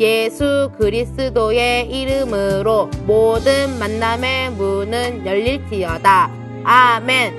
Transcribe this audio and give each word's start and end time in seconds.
예수 0.00 0.72
그리스도의 0.76 1.88
이름으로 1.88 2.90
모든 3.06 3.78
만남의 3.78 4.50
문은 4.50 5.24
열릴지어다. 5.24 6.30
아멘. 6.64 7.34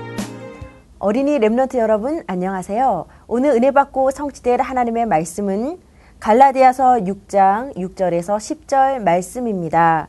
어린이 0.98 1.38
랩런트 1.38 1.78
여러분 1.78 2.24
안녕하세요. 2.28 3.08
오늘 3.28 3.50
은혜 3.52 3.72
받고 3.72 4.12
성취될 4.12 4.62
하나님의 4.62 5.06
말씀은 5.06 5.80
갈라디아서 6.22 7.00
6장 7.00 7.76
6절에서 7.76 8.38
10절 8.38 9.00
말씀입니다. 9.00 10.08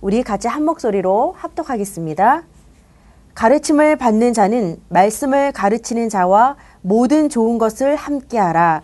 우리 0.00 0.24
같이 0.24 0.48
한 0.48 0.64
목소리로 0.64 1.36
합독하겠습니다. 1.38 2.42
가르침을 3.34 3.96
받는 3.96 4.32
자는 4.32 4.78
말씀을 4.88 5.52
가르치는 5.52 6.08
자와 6.08 6.56
모든 6.82 7.28
좋은 7.28 7.58
것을 7.58 7.94
함께하라. 7.94 8.82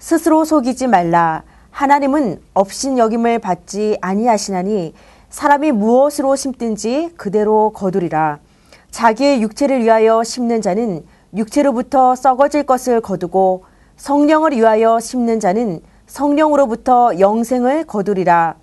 스스로 0.00 0.44
속이지 0.44 0.88
말라. 0.88 1.44
하나님은 1.78 2.40
업신 2.54 2.98
여김을 2.98 3.38
받지 3.38 3.98
아니하시나니 4.00 4.94
사람이 5.30 5.70
무엇으로 5.70 6.34
심든지 6.34 7.10
그대로 7.16 7.70
거두리라. 7.72 8.40
자기의 8.90 9.42
육체를 9.42 9.84
위하여 9.84 10.24
심는 10.24 10.60
자는 10.60 11.04
육체로부터 11.36 12.16
썩어질 12.16 12.64
것을 12.64 13.00
거두고 13.00 13.62
성령을 13.96 14.56
위하여 14.56 14.98
심는 14.98 15.38
자는 15.38 15.80
성령으로부터 16.08 17.20
영생을 17.20 17.84
거두리라. 17.84 18.56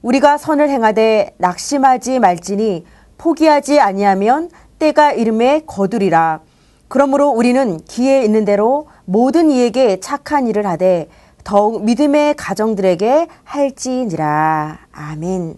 우리가 0.00 0.38
선을 0.38 0.70
행하되 0.70 1.34
낙심하지 1.36 2.20
말지니 2.20 2.86
포기하지 3.18 3.80
아니하면 3.80 4.48
때가 4.78 5.12
이름에 5.12 5.64
거두리라. 5.66 6.40
그러므로 6.88 7.28
우리는 7.28 7.78
기회 7.86 8.24
있는 8.24 8.46
대로 8.46 8.86
모든 9.04 9.50
이에게 9.50 10.00
착한 10.00 10.46
일을 10.46 10.66
하되 10.66 11.10
더욱 11.44 11.84
믿음의 11.84 12.34
가정들에게 12.34 13.26
할지니라. 13.44 14.78
아멘. 14.92 15.56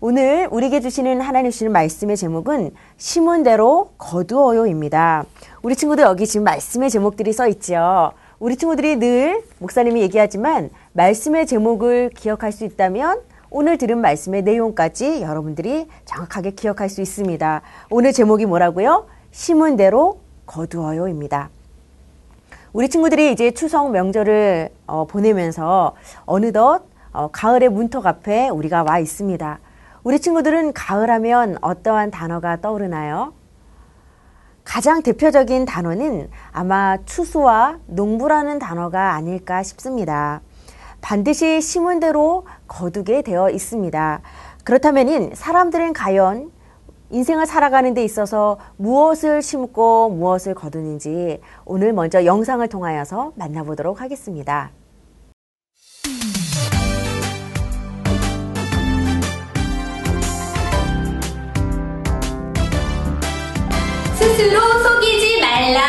오늘 0.00 0.48
우리에게 0.50 0.80
주시는 0.80 1.20
하나님 1.20 1.50
주시는 1.50 1.72
말씀의 1.72 2.16
제목은 2.16 2.72
심은 2.96 3.42
대로 3.42 3.90
거두어요입니다. 3.98 5.24
우리 5.62 5.76
친구들 5.76 6.04
여기 6.04 6.26
지금 6.26 6.44
말씀의 6.44 6.90
제목들이 6.90 7.32
써 7.32 7.46
있죠. 7.48 8.12
우리 8.38 8.56
친구들이 8.56 8.96
늘 8.96 9.44
목사님이 9.58 10.00
얘기하지만 10.00 10.70
말씀의 10.94 11.46
제목을 11.46 12.10
기억할 12.16 12.50
수 12.50 12.64
있다면 12.64 13.20
오늘 13.50 13.76
들은 13.76 14.00
말씀의 14.00 14.42
내용까지 14.42 15.20
여러분들이 15.20 15.86
정확하게 16.06 16.52
기억할 16.52 16.88
수 16.88 17.02
있습니다. 17.02 17.60
오늘 17.90 18.12
제목이 18.12 18.46
뭐라고요? 18.46 19.06
심은 19.32 19.76
대로 19.76 20.20
거두어요입니다. 20.46 21.50
우리 22.72 22.88
친구들이 22.88 23.32
이제 23.32 23.50
추석 23.50 23.90
명절을 23.90 24.70
어, 24.86 25.04
보내면서 25.04 25.96
어느덧 26.24 26.84
어, 27.12 27.28
가을의 27.32 27.68
문턱 27.68 28.06
앞에 28.06 28.48
우리가 28.48 28.84
와 28.84 29.00
있습니다. 29.00 29.58
우리 30.04 30.20
친구들은 30.20 30.72
가을 30.72 31.10
하면 31.10 31.58
어떠한 31.62 32.12
단어가 32.12 32.60
떠오르나요? 32.60 33.32
가장 34.62 35.02
대표적인 35.02 35.64
단어는 35.64 36.30
아마 36.52 36.96
추수와 37.04 37.78
농부라는 37.86 38.60
단어가 38.60 39.14
아닐까 39.14 39.64
싶습니다. 39.64 40.40
반드시 41.00 41.60
심은 41.60 41.98
대로 41.98 42.46
거두게 42.68 43.22
되어 43.22 43.50
있습니다. 43.50 44.20
그렇다면 44.62 45.34
사람들은 45.34 45.92
과연 45.92 46.52
인생을 47.10 47.46
살아가는 47.46 47.92
데 47.92 48.04
있어서 48.04 48.58
무엇을 48.76 49.42
심고 49.42 50.10
무엇을 50.10 50.54
거두는지 50.54 51.40
오늘 51.64 51.92
먼저 51.92 52.24
영상을 52.24 52.66
통하여서 52.68 53.32
만나보도록 53.34 54.00
하겠습니다. 54.00 54.70
스스로 64.14 64.60
속이지 64.60 65.40
말라. 65.40 65.80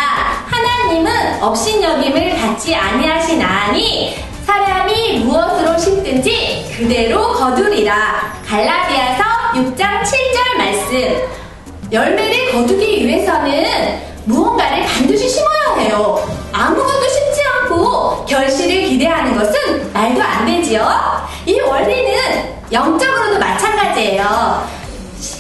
하나님은 0.48 1.44
업신여김을 1.44 2.36
받지 2.38 2.76
아니하시나니 2.76 4.16
사람이 4.46 5.26
무엇으로 5.26 5.78
심든지 5.78 6.66
그대로 6.76 7.34
거두리라. 7.34 8.34
갈라디아서 8.46 9.31
6장 9.54 10.02
7절 10.02 10.58
말씀. 10.58 11.28
열매를 11.92 12.52
거두기 12.54 13.06
위해서는 13.06 14.02
무언가를 14.26 14.86
반드시 14.86 15.28
심어야 15.28 15.76
해요. 15.80 16.26
아무것도 16.54 17.08
심지 17.10 17.42
않고 17.44 18.26
결실을 18.26 18.84
기대하는 18.88 19.38
것은 19.38 19.92
말도 19.92 20.22
안 20.22 20.46
되지요. 20.46 20.88
이 21.46 21.60
원리는 21.60 22.56
영적으로도 22.72 23.40
마찬가지예요. 23.40 24.68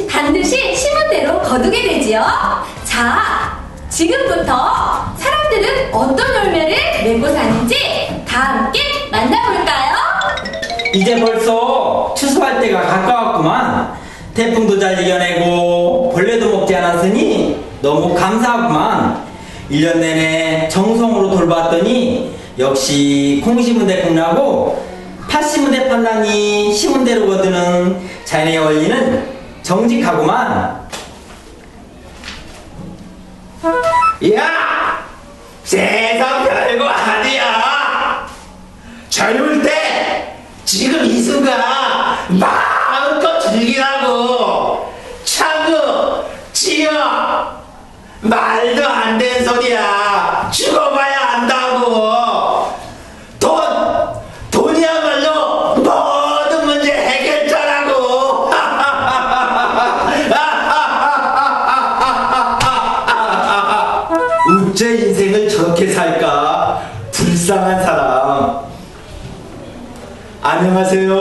반드시 0.09 0.75
심은 0.75 1.09
대로 1.09 1.39
거두게 1.41 1.81
되지요. 1.81 2.21
자, 2.83 3.57
지금부터 3.89 5.05
사람들은 5.17 5.93
어떤 5.93 6.35
열매를 6.35 7.03
맺고 7.03 7.27
사는지 7.33 8.23
다 8.27 8.39
함께 8.41 8.81
만나볼까요? 9.09 10.00
이제 10.93 11.19
벌써 11.19 12.13
추수할 12.17 12.59
때가 12.59 12.81
가까웠구만. 12.81 13.93
태풍도 14.33 14.79
잘 14.79 15.01
이겨내고 15.01 16.11
벌레도 16.13 16.51
먹지 16.51 16.75
않았으니 16.75 17.63
너무 17.81 18.13
감사하구만. 18.13 19.25
1년 19.69 19.97
내내 19.97 20.67
정성으로 20.69 21.31
돌봤더니 21.31 22.33
역시 22.59 23.41
콩 23.43 23.61
심은 23.61 23.87
데 23.87 24.01
콩나고 24.01 24.85
팥 25.29 25.41
심은 25.41 25.71
데 25.71 25.87
판단이 25.87 26.73
심은 26.73 27.05
대로 27.05 27.27
거두는 27.27 27.97
자연의 28.25 28.57
원리는 28.57 29.25
정직하구만. 29.63 30.81
야! 34.33 35.05
세상 35.63 36.40
순간 41.41 41.59
마음껏 42.39 43.39
즐기라고 43.39 44.93
차고 45.23 46.29
찌어 46.53 46.91
말도 48.21 48.87
안 48.87 49.17
되는 49.17 49.43
소리야. 49.43 50.51
죽어봐야 50.53 51.29
안다고. 51.31 52.71
돈 53.39 53.59
돈이야말로 54.51 55.77
모든 55.77 56.65
문제 56.67 56.93
해결자라고. 56.93 58.51
우째 64.69 64.89
인생을 64.91 65.49
저렇게 65.49 65.91
살까? 65.91 66.83
불쌍한 67.11 67.83
사람. 67.83 68.59
안녕하세요. 70.43 71.20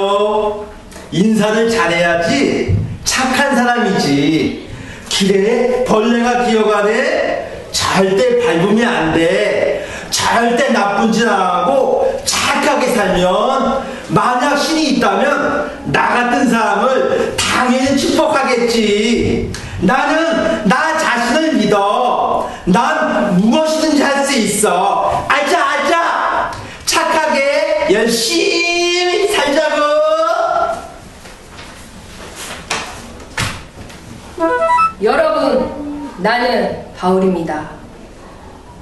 인사를 1.41 1.71
잘해야지 1.71 2.77
착한 3.03 3.57
사람이지. 3.57 4.69
길에 5.09 5.85
벌레가 5.85 6.45
기어가네. 6.45 7.65
절대 7.73 8.45
밟으면 8.45 8.87
안 8.87 9.15
돼. 9.15 9.87
절대 10.11 10.71
나쁜 10.71 11.11
짓 11.11 11.27
안 11.27 11.41
하고 11.41 12.21
착하게 12.27 12.95
살면 12.95 13.83
만약 14.09 14.57
신이 14.59 14.91
있다면 14.91 15.71
나 15.87 16.09
같은 16.09 16.51
사람을 16.51 17.37
당연히 17.39 17.97
축복하겠지. 17.97 19.51
나는 19.81 20.69
나 20.69 20.99
자신을 20.99 21.55
믿어. 21.55 22.51
난 22.67 23.37
무엇이든지 23.41 24.03
할 24.03 24.21
수 24.27 24.35
있어. 24.39 25.25
알자, 25.27 25.59
알자. 25.71 26.51
착하게 26.85 27.87
열심히 27.91 28.70
나는 36.21 36.85
바울입니다. 36.97 37.71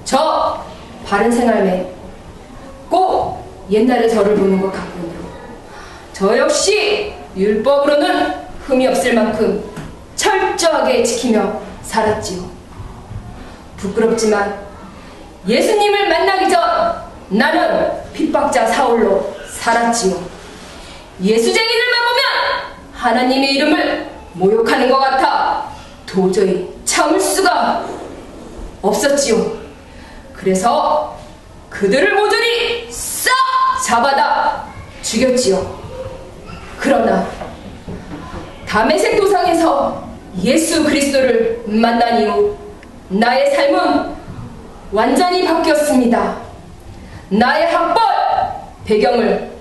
저 0.04 0.64
바른 1.06 1.30
생활매 1.30 1.86
꼭 2.90 3.66
옛날의 3.70 4.10
저를 4.10 4.34
보는 4.36 4.60
것 4.60 4.72
같군요. 4.72 5.12
저 6.12 6.36
역시 6.36 7.14
율법으로는 7.36 8.34
흠이 8.66 8.88
없을 8.88 9.14
만큼 9.14 9.62
철저하게 10.16 11.04
지키며 11.04 11.60
살았지요. 11.82 12.42
부끄럽지만 13.76 14.58
예수님을 15.46 16.08
만나기 16.08 16.50
전 16.50 16.60
나는 17.28 18.12
핍박자 18.12 18.66
사울로 18.66 19.36
살았지요. 19.48 20.16
예수쟁이들만 21.22 22.00
보면 22.04 22.24
하나님의 22.92 23.54
이름을 23.54 24.10
모욕하는 24.32 24.90
것 24.90 24.98
같아 24.98 25.70
도저히 26.04 26.77
참을 26.88 27.20
수가 27.20 27.84
없었지요. 28.80 29.58
그래서 30.32 31.18
그들을 31.68 32.14
모조리 32.14 32.90
싹 32.90 33.30
잡아다 33.84 34.64
죽였지요. 35.02 35.78
그러나 36.78 37.28
담에색 38.66 39.18
도상에서 39.18 40.08
예수 40.42 40.82
그리스도를 40.84 41.62
만난 41.66 42.22
이후 42.22 42.56
나의 43.08 43.54
삶은 43.54 44.16
완전히 44.90 45.44
바뀌었습니다. 45.44 46.40
나의 47.28 47.70
학벌, 47.70 48.02
배경을 48.86 49.52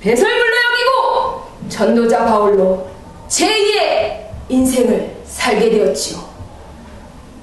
배설물로 0.00 0.54
여기고 0.72 1.68
전도자 1.68 2.24
바울로 2.24 2.88
제2의 3.28 4.28
인생을 4.48 5.14
살게 5.26 5.68
되었지요. 5.70 6.23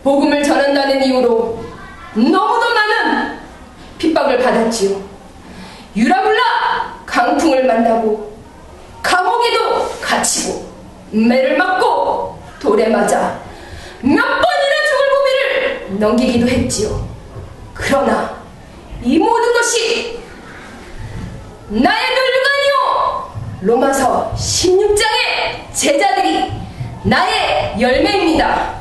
복음을 0.04 0.44
전한다는 0.44 1.04
이유로 1.04 1.64
너무도 2.16 2.74
많은 2.74 3.40
핍박을 3.98 4.40
받았지요. 4.40 5.02
유라블라 5.96 7.04
강풍을 7.06 7.66
만나고 7.66 8.36
감옥에도 9.04 9.90
갇히고 10.02 10.72
매를 11.12 11.58
맞고 11.58 12.40
돌에 12.60 12.88
맞아 12.88 13.40
몇 14.02 14.16
번이나 14.16 14.76
죽을 14.88 15.10
고비를 15.12 16.00
넘기기도 16.00 16.48
했지요. 16.48 17.08
그러나 17.74 18.42
이 19.04 19.18
모든 19.20 19.54
것이 19.54 20.20
나의 21.70 22.08
멸류관이요 22.16 23.32
로마서 23.62 24.34
16장의 24.36 25.74
제자들이 25.74 26.52
나의 27.04 27.80
열매입니다. 27.80 28.81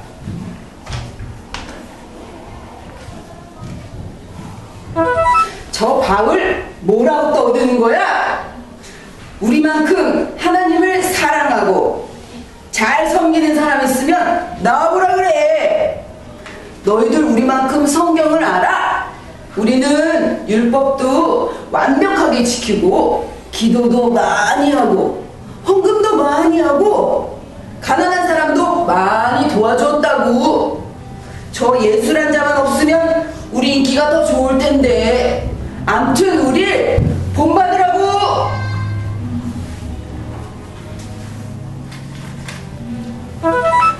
저 5.80 5.98
바울 5.98 6.62
뭐라고 6.80 7.32
떠드는 7.32 7.80
거야? 7.80 8.44
우리만큼 9.40 10.36
하나님을 10.38 11.02
사랑하고 11.02 12.06
잘 12.70 13.08
섬기는 13.08 13.54
사람 13.54 13.86
있으면 13.86 14.58
나와보라 14.60 15.14
그래. 15.14 16.04
너희들 16.84 17.24
우리만큼 17.24 17.86
성경을 17.86 18.44
알아? 18.44 19.06
우리는 19.56 20.46
율법도 20.46 21.50
완벽하게 21.70 22.44
지키고 22.44 23.30
기도도 23.50 24.10
많이 24.10 24.72
하고 24.72 25.24
헌금도 25.66 26.14
많이 26.14 26.60
하고 26.60 27.40
가난한 27.80 28.26
사람도 28.26 28.84
많이 28.84 29.48
도와줬다고. 29.48 30.90
저 31.52 31.78
예술한 31.80 32.30
자만 32.30 32.58
없으면 32.58 33.32
우리 33.50 33.76
인기가 33.76 34.10
더 34.10 34.26
좋을 34.26 34.58
텐데. 34.58 35.49
암튼 35.90 36.38
우리 36.46 37.00
본받으라고. 37.34 37.98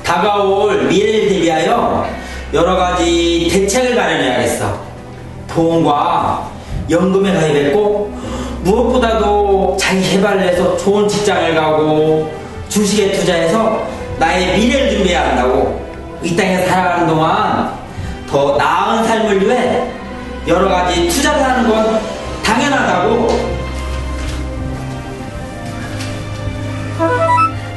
다가올 0.05 0.85
미래를 0.85 1.29
대비하여 1.31 2.07
여러 2.55 2.77
가지 2.77 3.49
대책을 3.51 3.97
마련해야겠어. 3.97 4.81
보험과 5.49 6.49
연금에 6.89 7.35
가입했고 7.35 8.13
무엇보다도 8.63 9.77
자기 9.81 10.01
개발을 10.11 10.43
해서 10.43 10.77
좋은 10.77 11.09
직장을 11.09 11.57
가고 11.57 12.33
주식에 12.69 13.11
투자해서 13.11 13.85
나의 14.21 14.57
미래를 14.57 14.91
준비해야 14.93 15.31
한다고. 15.31 15.81
이 16.23 16.37
땅에 16.37 16.65
살아가는 16.67 17.09
동안 17.09 17.73
더 18.31 18.57
나은 18.57 19.05
삶을 19.09 19.45
위해 19.45 20.00
여러 20.47 20.69
가지 20.69 21.09
투자를 21.09 21.43
하는 21.43 21.69
건 21.69 22.01
당연하다고. 22.43 23.61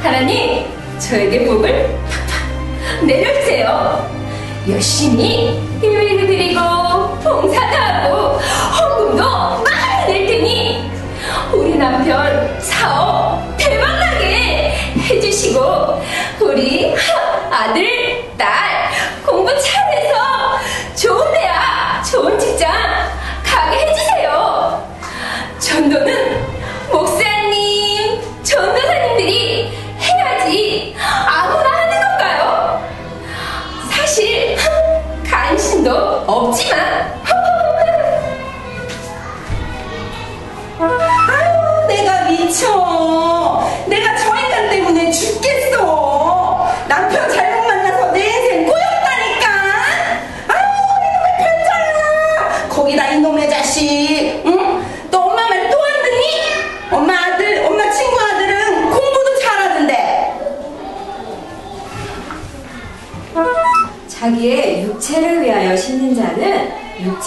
하나님, 0.01 0.65
저에게 0.99 1.45
복을 1.45 1.97
팍팍 2.09 3.05
내려주세요. 3.05 4.11
열심히 4.69 5.61
예배를 5.81 6.25
드리고 6.25 6.59
봉사도 7.19 7.77
하고 7.77 8.39
헌금도 8.39 9.23
많이 9.63 10.13
낼 10.13 10.27
테니 10.27 10.91
우리 11.53 11.75
남편 11.75 12.59
사업 12.61 13.55
대박나게 13.57 14.73
해주시고 14.97 16.01
우리 16.41 16.95
아들, 17.51 18.23
딸 18.37 18.89
공부 19.25 19.51
잘해서 19.61 20.57
좋은 20.95 21.32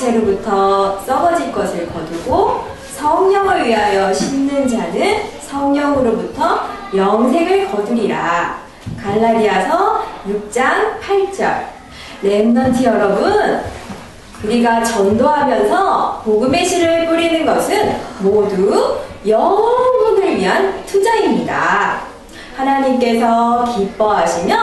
육체로부터 0.07 1.01
썩어질 1.01 1.53
것을 1.53 1.89
거두고 1.93 2.65
성령을 2.95 3.67
위하여 3.67 4.13
심는 4.13 4.69
자는 4.69 5.23
성령으로부터 5.41 6.61
영생을 6.95 7.71
거두리라. 7.71 8.59
갈라디아서 9.03 10.03
6장 10.29 11.01
8절. 11.01 11.67
remnant 12.23 12.85
여러분, 12.85 13.61
우리가 14.45 14.83
전도하면서 14.83 16.23
복음의 16.25 16.65
씨를 16.65 17.07
뿌리는 17.07 17.45
것은 17.45 17.97
모두 18.21 18.99
영혼을 19.27 20.37
위한 20.37 20.85
투자입니다. 20.87 22.01
하나님께서 22.57 23.65
기뻐하시며 23.77 24.57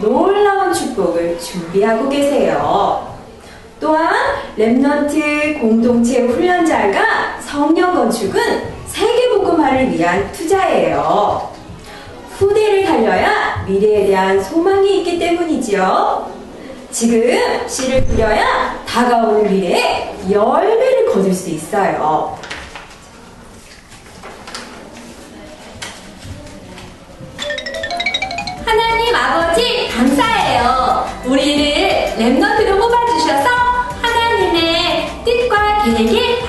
놀라운 0.00 0.72
축복을 0.72 1.38
준비하고 1.38 2.08
계세요. 2.08 3.13
또한 3.84 4.14
remnant 4.56 5.60
공동체 5.60 6.22
훈련장과 6.22 7.38
성전 7.38 7.92
건축은 7.92 8.40
세계복음화를 8.86 9.92
위한 9.92 10.32
투자예요. 10.32 11.52
후대를 12.30 12.86
살려야 12.86 13.62
미래에 13.68 14.06
대한 14.06 14.42
소망이 14.42 15.00
있기 15.00 15.18
때문이지요. 15.18 16.32
지금 16.90 17.68
씨를 17.68 18.06
뿌려야 18.06 18.82
다가올 18.86 19.42
미래에 19.50 20.14
열매를 20.30 21.12
거둘 21.12 21.34
수 21.34 21.50
있어요. 21.50 22.38
하나님 28.64 29.14
아버지 29.14 29.90
감사해요. 29.90 31.06
우리를 31.26 32.14
랩너트로 32.16 32.83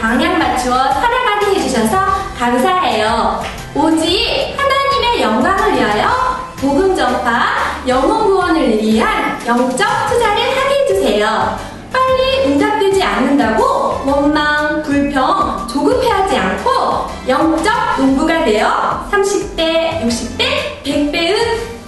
방향 0.06 0.38
맞추어 0.38 0.94
살아가게 0.94 1.56
해주셔서 1.56 1.98
감사해요. 2.38 3.44
오직 3.74 4.56
하나님의 4.56 5.20
영광을 5.24 5.74
위하여 5.74 6.38
복음 6.58 6.96
전파, 6.96 7.82
영혼 7.88 8.28
구원을 8.28 8.84
위한 8.84 9.44
영적 9.48 9.88
투자를 10.08 10.44
하게 10.44 10.76
해주세요. 10.82 11.58
빨리 11.92 12.46
응답되지 12.46 13.02
않는다고 13.02 14.04
원망, 14.06 14.84
불평, 14.84 15.68
조급해하지 15.68 16.38
않고 16.38 17.08
영적 17.28 17.74
농부가 17.98 18.46
되어 18.46 19.08
30대, 19.12 20.06
60대, 20.06 20.84
100배의 20.84 21.36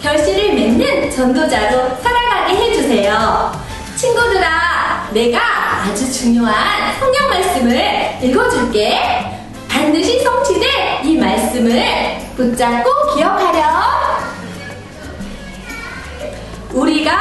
결실을 0.01 0.55
맺는 0.55 1.11
전도자로 1.11 1.97
살아가게 2.01 2.55
해주세요. 2.55 3.51
친구들아, 3.95 5.09
내가 5.11 5.56
아주 5.83 6.11
중요한 6.11 6.99
성경 6.99 7.29
말씀을 7.29 8.17
읽어줄게. 8.21 8.99
반드시 9.69 10.19
성취될 10.19 11.05
이 11.05 11.17
말씀을 11.17 12.17
붙잡고 12.35 13.15
기억하렴. 13.15 13.63
우리가 16.73 17.11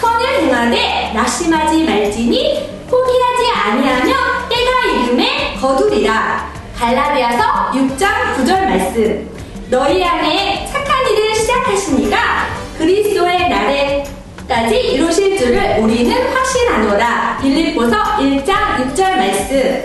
선을 0.00 0.42
행하되 0.42 1.12
낙심하지 1.14 1.84
말지니 1.84 2.86
포기하지 2.88 3.50
아니하며 3.64 4.14
때가 4.48 5.04
이름에 5.04 5.56
거두리라. 5.60 6.52
갈라디아서 6.76 7.72
6장 7.72 8.36
9절 8.36 8.64
말씀. 8.66 9.30
너희 9.70 10.04
안에 10.04 10.68
착한 10.70 11.08
일을 11.10 11.34
시작하시니까 11.34 12.46
그리스도의 12.76 13.48
날에 13.48 14.04
까지 14.48 14.76
이루실 14.78 15.38
줄을 15.38 15.78
우리는 15.80 16.12
확신하노라. 16.34 17.38
빌립보서 17.40 17.96
1장 18.18 18.76
6절 18.76 19.16
말씀. 19.16 19.84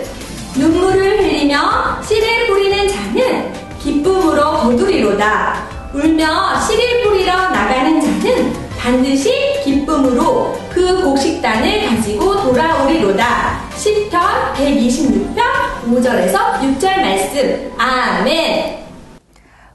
눈물을 0.56 1.18
흘리며 1.18 2.02
씨를 2.02 2.46
뿌리는 2.48 2.88
자는 2.88 3.52
기쁨으로 3.78 4.50
거두리로다. 4.58 5.54
울며 5.94 6.60
씨를 6.60 7.02
뿌리러 7.04 7.32
나가는 7.50 8.00
자는 8.00 8.52
반드시 8.78 9.62
기쁨으로 9.64 10.54
그 10.70 11.02
곡식단을 11.02 11.88
가지고 11.88 12.42
돌아오리로다. 12.42 13.68
10편 13.70 14.54
126편 14.54 15.38
5절에서 15.86 16.60
6절 16.60 17.00
말씀. 17.00 17.72
아멘. 17.78 18.78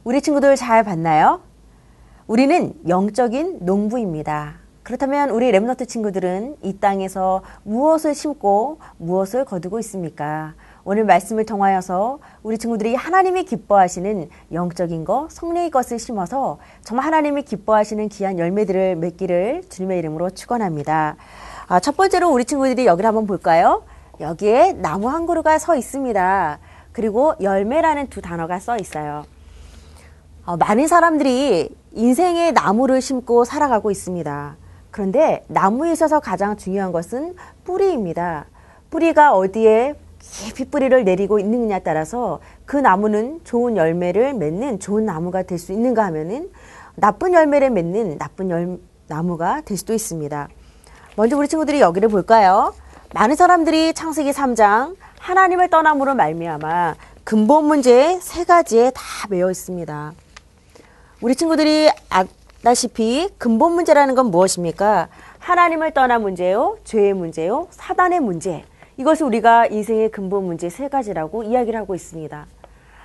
우리 0.04 0.22
친구들 0.22 0.56
잘 0.56 0.84
봤나요? 0.84 1.42
우리는 2.28 2.74
영적인 2.88 3.60
농부입니다. 3.62 4.63
그렇다면 4.84 5.30
우리 5.30 5.50
랩너트 5.52 5.88
친구들은 5.88 6.58
이 6.62 6.78
땅에서 6.78 7.42
무엇을 7.64 8.14
심고 8.14 8.80
무엇을 8.98 9.46
거두고 9.46 9.80
있습니까? 9.80 10.56
오늘 10.84 11.06
말씀을 11.06 11.46
통하여서 11.46 12.20
우리 12.44 12.58
친구들이 12.58 12.94
하나님이 12.94 13.46
기뻐하시는 13.46 14.28
영적인 14.52 15.06
것, 15.06 15.32
성령의 15.32 15.72
것을 15.72 16.00
심어서 16.00 16.58
정말 16.84 17.06
하나님이 17.06 17.44
기뻐하시는 17.44 18.10
귀한 18.10 18.38
열매들을 18.38 18.98
맺기를 18.98 19.64
주님의 19.70 20.00
이름으로 20.00 20.32
축원합니다. 20.32 21.16
아, 21.68 21.80
첫 21.80 21.96
번째로 21.96 22.30
우리 22.30 22.44
친구들이 22.44 22.86
여기를 22.86 23.08
한번 23.08 23.26
볼까요? 23.26 23.84
여기에 24.20 24.74
나무 24.74 25.08
한 25.08 25.26
그루가 25.26 25.60
서 25.60 25.78
있습니다. 25.78 26.60
그리고 26.92 27.36
열매라는 27.42 28.10
두 28.10 28.22
단어가 28.22 28.60
써 28.60 28.78
있어요. 28.78 29.24
어, 30.46 30.58
많은 30.58 30.88
사람들이 30.88 31.70
인생의 31.94 32.52
나무를 32.52 33.02
심고 33.02 33.46
살아가고 33.46 33.90
있습니다. 33.90 34.58
그런데 34.94 35.44
나무에 35.48 35.92
있어서 35.92 36.20
가장 36.20 36.56
중요한 36.56 36.92
것은 36.92 37.36
뿌리입니다. 37.64 38.46
뿌리가 38.92 39.34
어디에 39.34 39.96
깊이 40.20 40.66
뿌리를 40.66 41.04
내리고 41.04 41.40
있느냐에 41.40 41.80
따라서 41.80 42.40
그 42.66 42.78
나무는 42.78 43.42
좋은 43.44 43.76
열매를 43.76 44.36
맺는 44.36 44.80
좋은 44.80 45.04
나무가 45.04 45.42
될 45.42 45.58
수 45.58 45.74
있는가 45.74 46.06
하면은 46.06 46.52
나쁜 46.94 47.34
열매를 47.34 47.72
맺는 47.72 48.20
나쁜 48.20 48.52
열, 48.52 48.78
나무가 49.08 49.62
될 49.62 49.78
수도 49.78 49.96
있습니다. 49.96 50.48
먼저 51.16 51.38
우리 51.38 51.48
친구들이 51.48 51.82
여기를 51.82 52.10
볼까요? 52.10 52.76
많은 53.16 53.36
사람들이 53.36 53.96
창세기 53.96 54.30
3장 54.30 54.96
하나님을 55.20 55.72
떠남으로 55.72 56.14
말미암아 56.14 56.96
근본 57.24 57.66
문제 57.66 58.20
세 58.22 58.44
가지에 58.44 58.92
다 58.92 59.02
매여 59.30 59.50
있습니다. 59.50 60.14
우리 61.22 61.36
친구들이 61.36 61.90
알 62.10 62.28
다시피 62.64 63.28
근본 63.38 63.74
문제라는 63.74 64.16
건 64.16 64.28
무엇입니까? 64.28 65.10
하나님을 65.40 65.92
떠난 65.92 66.22
문제요, 66.22 66.78
죄의 66.86 67.14
문제요, 67.14 67.68
사단의 67.72 68.22
문제. 68.22 68.64
이것을 68.96 69.26
우리가 69.26 69.66
인생의 69.66 70.12
근본 70.12 70.46
문제 70.46 70.70
세 70.70 70.88
가지라고 70.88 71.44
이야기를 71.44 71.78
하고 71.78 71.94
있습니다. 71.94 72.46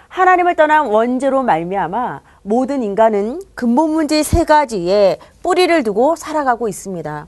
하나님을 0.07 0.55
떠난 0.55 0.87
원죄로 0.87 1.43
말미암아 1.43 2.21
모든 2.43 2.85
인간은 2.85 3.41
근본 3.57 3.91
문제 3.91 4.23
세 4.23 4.45
가지에 4.45 5.19
뿌리를 5.43 5.83
두고 5.83 6.15
살아가고 6.15 6.69
있습니다. 6.69 7.27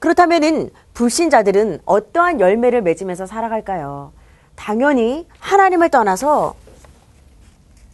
그렇다면은 0.00 0.68
불신자들은 0.92 1.80
어떠한 1.86 2.40
열매를 2.40 2.82
맺으면서 2.82 3.24
살아갈까요? 3.24 4.12
당연히 4.54 5.26
하나님을 5.38 5.88
떠나서 5.88 6.54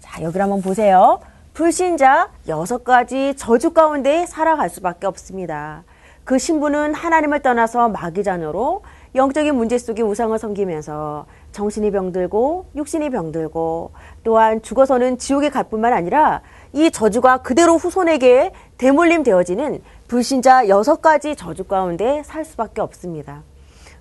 자, 0.01 0.23
여기를 0.23 0.43
한번 0.43 0.61
보세요. 0.61 1.21
불신자 1.57 2.29
여섯 2.49 2.85
가지 2.85 3.33
저주 3.35 3.71
가운데 3.71 4.27
살아갈 4.27 4.69
수밖에 4.69 5.07
없습니다. 5.07 5.85
그 6.23 6.37
신부는 6.37 6.93
하나님을 6.93 7.41
떠나서 7.41 7.89
마귀 7.89 8.25
자녀로 8.25 8.83
영적인 9.15 9.55
문제 9.55 9.79
속에 9.79 10.03
우상을 10.03 10.39
섬기면서 10.39 11.25
정신이 11.53 11.93
병들고 11.93 12.67
육신이 12.77 13.09
병들고 13.09 13.93
또한 14.23 14.61
죽어서는 14.61 15.17
지옥에 15.17 15.49
갈 15.49 15.65
뿐만 15.65 15.95
아니라 15.95 16.43
이 16.75 16.91
저주가 16.91 17.39
그대로 17.39 17.79
후손에게 17.79 18.53
대물림 18.77 19.23
되어지는 19.23 19.81
불신자 20.09 20.69
여섯 20.69 21.01
가지 21.01 21.37
저주 21.37 21.65
가운데 21.65 22.23
살 22.27 22.45
수밖에 22.45 22.83
없습니다. 22.83 23.45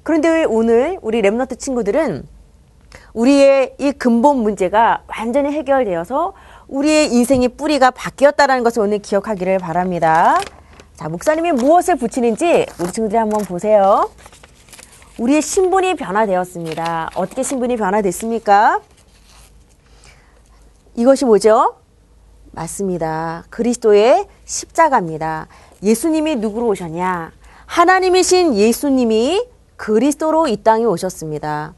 그런데 0.03 0.43
오늘 0.43 0.99
우리 1.01 1.21
랩너트 1.21 1.57
친구들은 1.57 2.27
우리의 3.13 3.75
이 3.77 3.91
근본 3.93 4.39
문제가 4.39 5.03
완전히 5.07 5.51
해결되어서 5.51 6.33
우리의 6.67 7.13
인생의 7.13 7.49
뿌리가 7.49 7.91
바뀌었다는 7.91 8.63
것을 8.63 8.81
오늘 8.81 8.99
기억하기를 8.99 9.59
바랍니다. 9.59 10.39
자, 10.95 11.09
목사님이 11.09 11.51
무엇을 11.51 11.97
붙이는지 11.97 12.65
우리 12.79 12.91
친구들이 12.91 13.17
한번 13.17 13.43
보세요. 13.45 14.09
우리의 15.17 15.41
신분이 15.41 15.95
변화되었습니다. 15.95 17.11
어떻게 17.15 17.43
신분이 17.43 17.77
변화됐습니까? 17.77 18.81
이것이 20.95 21.25
뭐죠? 21.25 21.75
맞습니다. 22.51 23.43
그리스도의 23.49 24.27
십자가입니다. 24.45 25.47
예수님이 25.83 26.37
누구로 26.37 26.67
오셨냐? 26.67 27.31
하나님이신 27.65 28.55
예수님이 28.55 29.45
그리스도로 29.75 30.47
이 30.47 30.57
땅에 30.57 30.85
오셨습니다. 30.85 31.73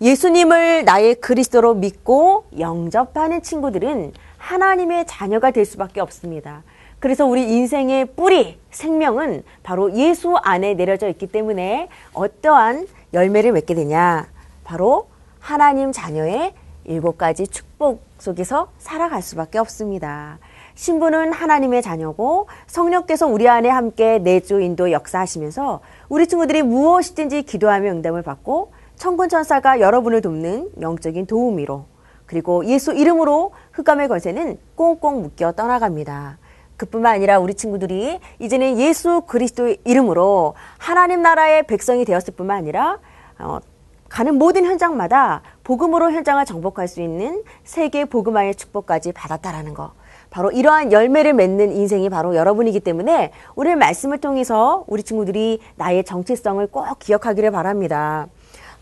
예수님을 0.00 0.84
나의 0.84 1.16
그리스도로 1.16 1.74
믿고 1.74 2.44
영접하는 2.58 3.42
친구들은 3.42 4.12
하나님의 4.36 5.06
자녀가 5.06 5.50
될 5.50 5.64
수밖에 5.64 6.00
없습니다. 6.00 6.62
그래서 7.00 7.26
우리 7.26 7.52
인생의 7.52 8.06
뿌리, 8.14 8.58
생명은 8.70 9.42
바로 9.62 9.92
예수 9.94 10.36
안에 10.36 10.74
내려져 10.74 11.08
있기 11.08 11.26
때문에 11.26 11.88
어떠한 12.12 12.86
열매를 13.12 13.52
맺게 13.52 13.74
되냐? 13.74 14.28
바로 14.64 15.08
하나님 15.40 15.90
자녀의 15.90 16.54
일곱 16.84 17.18
가지 17.18 17.46
축복 17.46 18.02
속에서 18.18 18.70
살아갈 18.78 19.20
수밖에 19.20 19.58
없습니다. 19.58 20.38
신부는 20.74 21.32
하나님의 21.32 21.82
자녀고 21.82 22.46
성령께서 22.68 23.26
우리 23.26 23.48
안에 23.48 23.68
함께 23.68 24.18
내주 24.18 24.60
인도 24.60 24.92
역사하시면서 24.92 25.80
우리 26.08 26.28
친구들이 26.28 26.62
무엇이든지 26.62 27.42
기도하며 27.42 27.90
응답을 27.90 28.22
받고 28.22 28.72
천군 28.98 29.28
천사가 29.28 29.80
여러분을 29.80 30.20
돕는 30.20 30.72
영적인 30.80 31.26
도우미로 31.26 31.84
그리고 32.26 32.64
예수 32.66 32.92
이름으로 32.92 33.52
흑암의 33.72 34.08
권세는 34.08 34.58
꽁꽁 34.74 35.22
묶여 35.22 35.52
떠나갑니다. 35.52 36.38
그뿐만 36.76 37.14
아니라 37.14 37.38
우리 37.38 37.54
친구들이 37.54 38.18
이제는 38.40 38.78
예수 38.78 39.22
그리스도의 39.22 39.78
이름으로 39.84 40.54
하나님 40.78 41.22
나라의 41.22 41.66
백성이 41.66 42.04
되었을 42.04 42.34
뿐만 42.34 42.58
아니라 42.58 42.98
어, 43.38 43.60
가는 44.08 44.34
모든 44.34 44.64
현장마다 44.64 45.42
복음으로 45.64 46.10
현장을 46.10 46.44
정복할 46.44 46.88
수 46.88 47.00
있는 47.00 47.44
세계 47.64 48.04
복음화의 48.04 48.56
축복까지 48.56 49.12
받았다라는 49.12 49.74
거. 49.74 49.92
바로 50.30 50.50
이러한 50.50 50.92
열매를 50.92 51.32
맺는 51.34 51.72
인생이 51.72 52.10
바로 52.10 52.34
여러분이기 52.36 52.80
때문에 52.80 53.32
오늘 53.54 53.76
말씀을 53.76 54.18
통해서 54.18 54.84
우리 54.86 55.02
친구들이 55.02 55.60
나의 55.76 56.04
정체성을 56.04 56.66
꼭 56.66 56.98
기억하기를 56.98 57.50
바랍니다. 57.50 58.26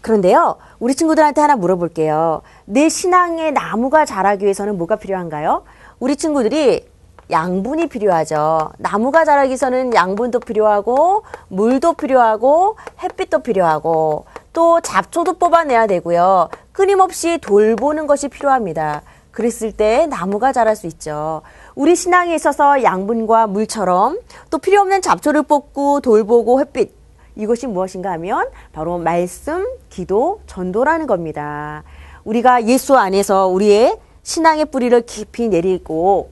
그런데요, 0.06 0.54
우리 0.78 0.94
친구들한테 0.94 1.40
하나 1.40 1.56
물어볼게요. 1.56 2.42
내 2.64 2.88
신앙의 2.88 3.50
나무가 3.50 4.04
자라기 4.04 4.44
위해서는 4.44 4.78
뭐가 4.78 4.94
필요한가요? 4.94 5.64
우리 5.98 6.14
친구들이 6.14 6.86
양분이 7.28 7.88
필요하죠. 7.88 8.70
나무가 8.78 9.24
자라기 9.24 9.48
위해서는 9.48 9.92
양분도 9.92 10.38
필요하고, 10.38 11.24
물도 11.48 11.94
필요하고, 11.94 12.76
햇빛도 13.02 13.40
필요하고, 13.40 14.26
또 14.52 14.80
잡초도 14.80 15.40
뽑아내야 15.40 15.88
되고요. 15.88 16.50
끊임없이 16.70 17.38
돌보는 17.38 18.06
것이 18.06 18.28
필요합니다. 18.28 19.02
그랬을 19.32 19.72
때 19.72 20.06
나무가 20.06 20.52
자랄 20.52 20.76
수 20.76 20.86
있죠. 20.86 21.42
우리 21.74 21.96
신앙에 21.96 22.32
있어서 22.36 22.84
양분과 22.84 23.48
물처럼 23.48 24.20
또 24.50 24.58
필요 24.58 24.82
없는 24.82 25.02
잡초를 25.02 25.42
뽑고 25.42 26.00
돌보고 26.00 26.60
햇빛 26.60 26.95
이것이 27.36 27.66
무엇인가 27.66 28.10
하면 28.12 28.48
바로 28.72 28.98
말씀, 28.98 29.66
기도, 29.88 30.40
전도라는 30.46 31.06
겁니다. 31.06 31.84
우리가 32.24 32.64
예수 32.64 32.96
안에서 32.96 33.46
우리의 33.46 33.98
신앙의 34.22 34.66
뿌리를 34.66 35.00
깊이 35.02 35.48
내리고 35.48 36.30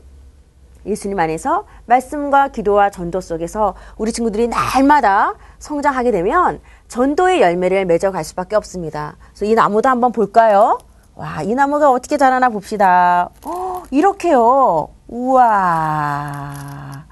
예수님 0.87 1.19
안에서 1.19 1.65
말씀과 1.87 2.49
기도와 2.49 2.91
전도 2.91 3.21
속에서 3.21 3.75
우리 3.97 4.13
친구들이 4.13 4.49
날마다 4.49 5.35
성장하게 5.59 6.11
되면 6.11 6.61
전도의 6.89 7.41
열매를 7.41 7.87
맺어갈 7.87 8.25
수밖에 8.25 8.57
없습니다. 8.57 9.17
그래서 9.31 9.45
이 9.47 9.55
나무도 9.55 9.89
한번 9.89 10.13
볼까요? 10.13 10.79
와, 11.15 11.43
이 11.43 11.55
나무가 11.55 11.91
어떻게 11.91 12.17
자라나 12.17 12.49
봅시다. 12.49 13.31
어, 13.47 13.83
이렇게요. 13.91 14.89
우와. 15.09 17.04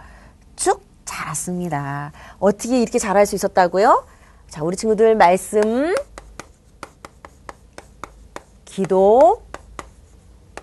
쭉 1.12 1.33
자랐습니다. 1.33 2.12
어떻게 2.38 2.81
이렇게 2.81 2.99
자랄 2.99 3.26
수 3.26 3.35
있었다고요? 3.35 4.04
자, 4.49 4.64
우리 4.64 4.76
친구들 4.76 5.14
말씀, 5.14 5.95
기도, 8.64 9.42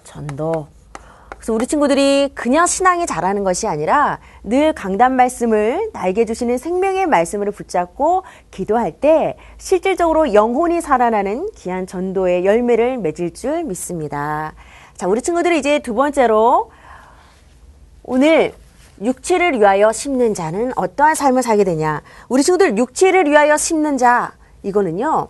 전도. 0.03 0.67
그래서 1.29 1.53
우리 1.53 1.67
친구들이 1.67 2.31
그냥 2.35 2.67
신앙이 2.67 3.05
자라는 3.05 3.45
것이 3.45 3.65
아니라 3.65 4.19
늘 4.43 4.73
강단 4.73 5.15
말씀을 5.15 5.89
나에게 5.93 6.25
주시는 6.25 6.57
생명의 6.57 7.05
말씀을 7.05 7.51
붙잡고 7.51 8.23
기도할 8.51 8.91
때 8.91 9.37
실질적으로 9.57 10.33
영혼이 10.33 10.81
살아나는 10.81 11.49
귀한 11.55 11.87
전도의 11.87 12.45
열매를 12.45 12.97
맺을 12.97 13.33
줄 13.33 13.63
믿습니다. 13.63 14.53
자, 14.95 15.07
우리 15.07 15.21
친구들이 15.21 15.59
이제 15.59 15.79
두 15.79 15.93
번째로 15.93 16.71
오늘 18.03 18.53
육체를 19.01 19.59
위하여 19.59 19.91
심는 19.91 20.33
자는 20.33 20.71
어떠한 20.75 21.15
삶을 21.15 21.41
살게 21.41 21.63
되냐? 21.63 22.01
우리 22.27 22.43
친구들 22.43 22.77
육체를 22.77 23.25
위하여 23.25 23.57
심는 23.57 23.97
자 23.97 24.33
이거는요. 24.63 25.27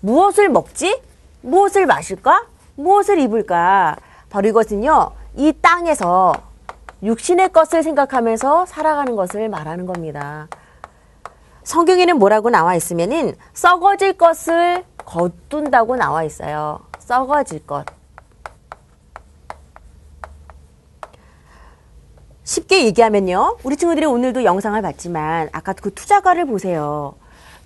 무엇을 0.00 0.48
먹지? 0.48 1.00
무엇을 1.42 1.86
마실까? 1.86 2.46
무엇을 2.76 3.18
입을까? 3.18 3.96
바로 4.28 4.48
이것은요, 4.48 5.12
이 5.36 5.52
땅에서 5.60 6.34
육신의 7.02 7.52
것을 7.52 7.82
생각하면서 7.82 8.66
살아가는 8.66 9.16
것을 9.16 9.48
말하는 9.48 9.86
겁니다. 9.86 10.48
성경에는 11.64 12.18
뭐라고 12.18 12.50
나와 12.50 12.74
있으면은 12.74 13.34
썩어질 13.54 14.14
것을 14.14 14.84
거둔다고 15.04 15.96
나와 15.96 16.22
있어요. 16.24 16.80
썩어질 16.98 17.66
것. 17.66 17.84
쉽게 22.46 22.84
얘기하면요. 22.86 23.58
우리 23.64 23.76
친구들이 23.76 24.06
오늘도 24.06 24.44
영상을 24.44 24.80
봤지만 24.80 25.48
아까 25.50 25.72
그 25.72 25.92
투자가를 25.92 26.46
보세요. 26.46 27.16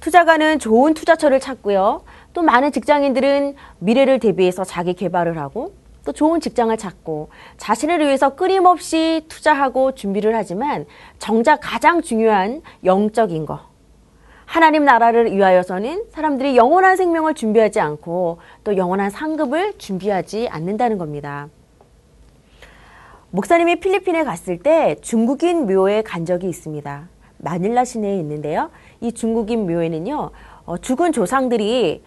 투자가는 0.00 0.58
좋은 0.58 0.94
투자처를 0.94 1.38
찾고요. 1.38 2.02
또 2.32 2.40
많은 2.40 2.72
직장인들은 2.72 3.56
미래를 3.78 4.18
대비해서 4.20 4.64
자기 4.64 4.94
개발을 4.94 5.36
하고 5.38 5.74
또 6.06 6.12
좋은 6.12 6.40
직장을 6.40 6.74
찾고 6.74 7.28
자신을 7.58 8.00
위해서 8.00 8.34
끊임없이 8.34 9.26
투자하고 9.28 9.94
준비를 9.94 10.34
하지만 10.34 10.86
정작 11.18 11.60
가장 11.62 12.00
중요한 12.00 12.62
영적인 12.82 13.44
거. 13.44 13.60
하나님 14.46 14.86
나라를 14.86 15.30
위하여서는 15.36 16.06
사람들이 16.10 16.56
영원한 16.56 16.96
생명을 16.96 17.34
준비하지 17.34 17.80
않고 17.80 18.38
또 18.64 18.76
영원한 18.78 19.10
상급을 19.10 19.74
준비하지 19.76 20.48
않는다는 20.48 20.96
겁니다. 20.96 21.48
목사님이 23.32 23.76
필리핀에 23.78 24.24
갔을 24.24 24.58
때 24.58 24.96
중국인 25.02 25.66
묘에 25.66 26.02
간 26.02 26.24
적이 26.26 26.48
있습니다. 26.48 27.08
마닐라 27.38 27.84
시내에 27.84 28.18
있는데요. 28.18 28.70
이 29.00 29.12
중국인 29.12 29.66
묘에는요, 29.66 30.30
어, 30.66 30.78
죽은 30.78 31.12
조상들이 31.12 32.02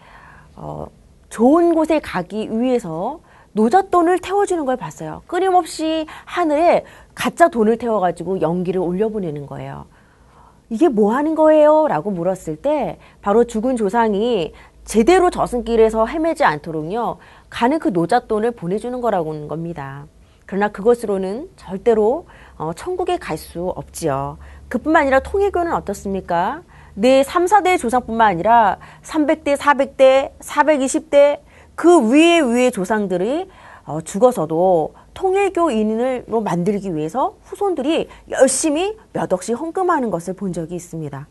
어, 0.56 0.86
좋은 1.30 1.74
곳에 1.74 1.98
가기 1.98 2.60
위해서 2.60 3.20
노잣돈을 3.52 4.18
태워주는 4.18 4.66
걸 4.66 4.76
봤어요. 4.76 5.22
끊임없이 5.26 6.06
하늘에 6.26 6.84
가짜 7.14 7.48
돈을 7.48 7.78
태워가지고 7.78 8.42
연기를 8.42 8.82
올려보내는 8.82 9.46
거예요. 9.46 9.86
이게 10.68 10.88
뭐 10.88 11.14
하는 11.14 11.34
거예요? 11.34 11.88
라고 11.88 12.10
물었을 12.10 12.56
때 12.56 12.98
바로 13.22 13.44
죽은 13.44 13.76
조상이 13.76 14.52
제대로 14.84 15.30
저승길에서 15.30 16.04
헤매지 16.06 16.44
않도록요, 16.44 17.16
가는 17.48 17.78
그 17.78 17.88
노잣돈을 17.88 18.50
보내주는 18.50 19.00
거라고 19.00 19.32
하는 19.32 19.48
겁니다. 19.48 20.06
그러나 20.46 20.68
그것으로는 20.68 21.48
절대로 21.56 22.26
어, 22.56 22.72
천국에 22.74 23.16
갈 23.18 23.36
수 23.38 23.68
없지요. 23.70 24.38
그뿐만 24.68 25.02
아니라 25.02 25.20
통일교는 25.20 25.72
어떻습니까? 25.74 26.62
내 26.94 27.22
3, 27.24 27.46
4대 27.46 27.78
조상뿐만 27.78 28.28
아니라 28.28 28.78
300대, 29.02 29.56
400대, 29.56 30.30
420대 30.38 31.40
그 31.74 32.10
위에 32.10 32.40
위에 32.40 32.70
조상들이 32.70 33.48
어, 33.84 34.00
죽어서도 34.00 34.94
통일교인으로 35.14 36.40
만들기 36.40 36.94
위해서 36.94 37.36
후손들이 37.44 38.08
열심히 38.30 38.96
몇 39.12 39.32
억씩 39.32 39.58
헌금하는 39.58 40.10
것을 40.10 40.34
본 40.34 40.52
적이 40.52 40.76
있습니다. 40.76 41.26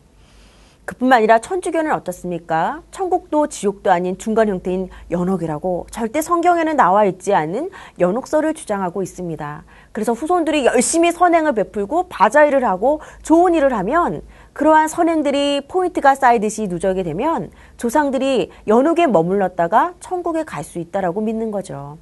그뿐만 0.84 1.18
아니라 1.18 1.38
천주교는 1.38 1.92
어떻습니까? 1.92 2.82
천국도 2.90 3.46
지옥도 3.46 3.90
아닌 3.90 4.18
중간 4.18 4.48
형태인 4.48 4.90
연옥이라고 5.10 5.86
절대 5.90 6.20
성경에는 6.20 6.76
나와 6.76 7.06
있지 7.06 7.34
않은 7.34 7.70
연옥설을 7.98 8.52
주장하고 8.52 9.02
있습니다. 9.02 9.64
그래서 9.92 10.12
후손들이 10.12 10.66
열심히 10.66 11.10
선행을 11.10 11.54
베풀고 11.54 12.08
바자 12.08 12.44
일을 12.44 12.64
하고 12.64 13.00
좋은 13.22 13.54
일을 13.54 13.72
하면 13.72 14.20
그러한 14.52 14.88
선행들이 14.88 15.62
포인트가 15.68 16.14
쌓이듯이 16.14 16.68
누적이 16.68 17.02
되면 17.02 17.50
조상들이 17.76 18.50
연옥에 18.68 19.06
머물렀다가 19.06 19.94
천국에 20.00 20.44
갈 20.44 20.64
수 20.64 20.78
있다라고 20.78 21.20
믿는 21.20 21.50
거죠. 21.50 21.98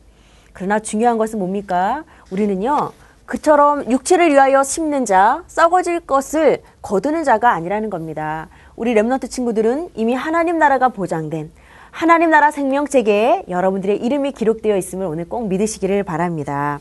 그러나 0.53 0.79
중요한 0.79 1.19
것은 1.19 1.39
뭡니까? 1.39 2.05
우리는요, 2.31 2.93
그처럼 3.27 3.91
육체를 3.91 4.31
위하여 4.31 4.63
심는 4.63 5.05
자, 5.05 5.43
썩어질 5.47 6.01
것을 6.01 6.63
거두는 6.83 7.25
자가 7.25 7.53
아니라는 7.53 7.89
겁니다. 7.91 8.49
우리 8.77 8.95
랩런트 8.95 9.31
친구들은 9.31 9.91
이미 9.95 10.15
하나님 10.15 10.59
나라가 10.59 10.89
보장된 10.89 11.53
하나님 11.91 12.31
나라 12.31 12.51
생명책에 12.51 13.45
여러분들의 13.49 13.99
이름이 13.99 14.33
기록되어 14.33 14.77
있음을 14.77 15.07
오늘 15.07 15.29
꼭 15.29 15.49
믿으시기를 15.49 16.05
바랍니다. 16.05 16.81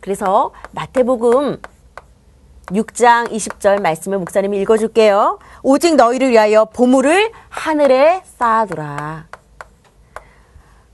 그래서 0.00 0.52
마태복음 0.72 1.60
6장 2.66 3.30
20절 3.30 3.82
말씀을 3.82 4.18
목사님이 4.18 4.58
읽어줄게요. 4.62 5.38
오직 5.62 5.96
너희를 5.96 6.30
위하여 6.30 6.64
보물을 6.64 7.30
하늘에 7.50 8.22
쌓아두라. 8.24 9.26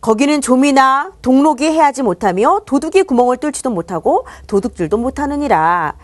거기는 0.00 0.40
좀이나 0.40 1.12
동록이 1.22 1.66
해하지 1.66 2.02
못하며 2.02 2.62
도둑이 2.66 3.04
구멍을 3.04 3.36
뚫지도 3.36 3.70
못하고 3.70 4.26
도둑질도 4.48 4.96
못하느니라. 4.96 5.94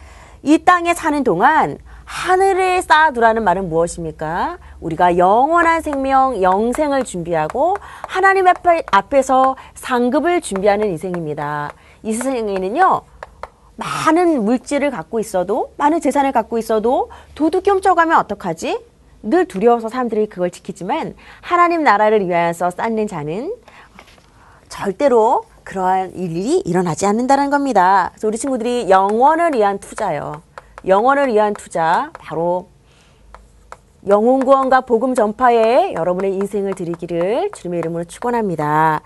이 0.42 0.58
땅에 0.58 0.94
사는 0.94 1.24
동안 1.24 1.78
하늘에 2.06 2.80
쌓아두라는 2.80 3.44
말은 3.44 3.68
무엇입니까? 3.68 4.58
우리가 4.80 5.18
영원한 5.18 5.82
생명, 5.82 6.40
영생을 6.40 7.04
준비하고 7.04 7.76
하나님 8.06 8.46
앞에, 8.46 8.84
앞에서 8.90 9.56
상급을 9.74 10.40
준비하는 10.40 10.88
인생입니다. 10.88 11.72
이 12.04 12.12
세상에는요, 12.12 13.02
많은 13.74 14.44
물질을 14.44 14.90
갖고 14.90 15.18
있어도, 15.18 15.72
많은 15.76 16.00
재산을 16.00 16.32
갖고 16.32 16.58
있어도 16.58 17.10
도둑 17.34 17.66
훔쳐가면 17.66 18.16
어떡하지? 18.20 18.78
늘 19.22 19.46
두려워서 19.46 19.88
사람들이 19.88 20.28
그걸 20.28 20.50
지키지만 20.50 21.14
하나님 21.40 21.82
나라를 21.82 22.28
위하여서 22.28 22.70
쌓는 22.70 23.08
자는 23.08 23.52
절대로 24.68 25.42
그러한 25.64 26.14
일이 26.14 26.60
일어나지 26.60 27.06
않는다는 27.06 27.50
겁니다. 27.50 28.10
그래서 28.12 28.28
우리 28.28 28.38
친구들이 28.38 28.88
영원을 28.88 29.54
위한 29.54 29.80
투자요. 29.80 30.45
영원을 30.86 31.28
위한 31.28 31.52
투자 31.54 32.10
바로 32.18 32.68
영혼 34.06 34.44
구원과 34.44 34.82
복음 34.82 35.14
전파에 35.14 35.94
여러분의 35.94 36.34
인생을 36.34 36.74
드리기를 36.74 37.50
주님의 37.52 37.80
이름으로 37.80 38.04
축원합니다. 38.04 39.00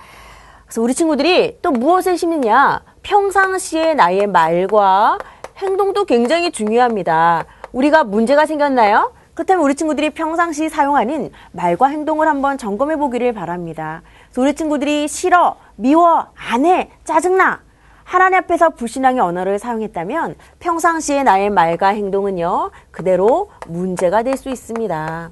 그래서 0.67 0.83
우리 0.83 0.93
친구들이 0.95 1.59
또 1.63 1.71
무엇을 1.71 2.19
심느냐? 2.19 2.83
평상시에 3.03 3.95
나의 3.95 4.27
말과 4.27 5.19
행동도 5.57 6.05
굉장히 6.05 6.53
중요합니다. 6.53 7.47
우리가 7.73 8.05
문제가 8.05 8.45
생겼나요? 8.45 9.13
그렇다면 9.33 9.65
우리 9.65 9.75
친구들이 9.75 10.11
평상시 10.11 10.69
사용하는 10.69 11.31
말과 11.53 11.87
행동을 11.87 12.29
한번 12.29 12.59
점검해 12.59 12.97
보기를 12.97 13.33
바랍니다. 13.33 14.03
그래서 14.27 14.43
우리 14.43 14.55
친구들이 14.55 15.09
싫어, 15.09 15.57
미워, 15.77 16.27
안 16.51 16.67
해, 16.67 16.91
짜증나. 17.05 17.70
하나님 18.11 18.39
앞에서 18.39 18.71
불신앙의 18.71 19.21
언어를 19.21 19.61
사용했다면 19.61 20.35
평상시에 20.59 21.23
나의 21.23 21.49
말과 21.49 21.91
행동은요, 21.91 22.73
그대로 22.91 23.51
문제가 23.69 24.25
될 24.25 24.37
수 24.37 24.49
있습니다. 24.49 25.31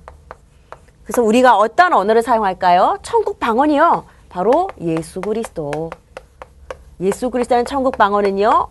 그래서 1.02 1.22
우리가 1.24 1.56
어떤 1.56 1.92
언어를 1.92 2.22
사용할까요? 2.22 2.98
천국 3.02 3.40
방언이요. 3.40 4.04
바로 4.28 4.68
예수 4.80 5.20
그리스도. 5.20 5.90
예수 7.00 7.30
그리스도는 7.30 7.64
천국 7.64 7.98
방언은요, 7.98 8.68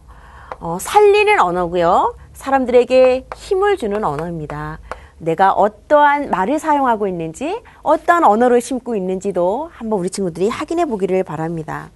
어, 0.62 0.78
살리는 0.80 1.42
언어고요. 1.42 2.16
사람들에게 2.32 3.28
힘을 3.36 3.76
주는 3.76 4.02
언어입니다. 4.06 4.80
내가 5.18 5.52
어떠한 5.52 6.30
말을 6.30 6.60
사용하고 6.60 7.10
있는지, 7.10 7.62
어떠한 7.84 8.24
언어를 8.24 8.62
심고 8.62 8.96
있는지도 8.96 9.70
한번 9.74 10.00
우리 10.00 10.10
친구들이 10.10 10.48
확인해 10.48 10.86
보기를 10.86 11.26
바랍니다. 11.26 11.90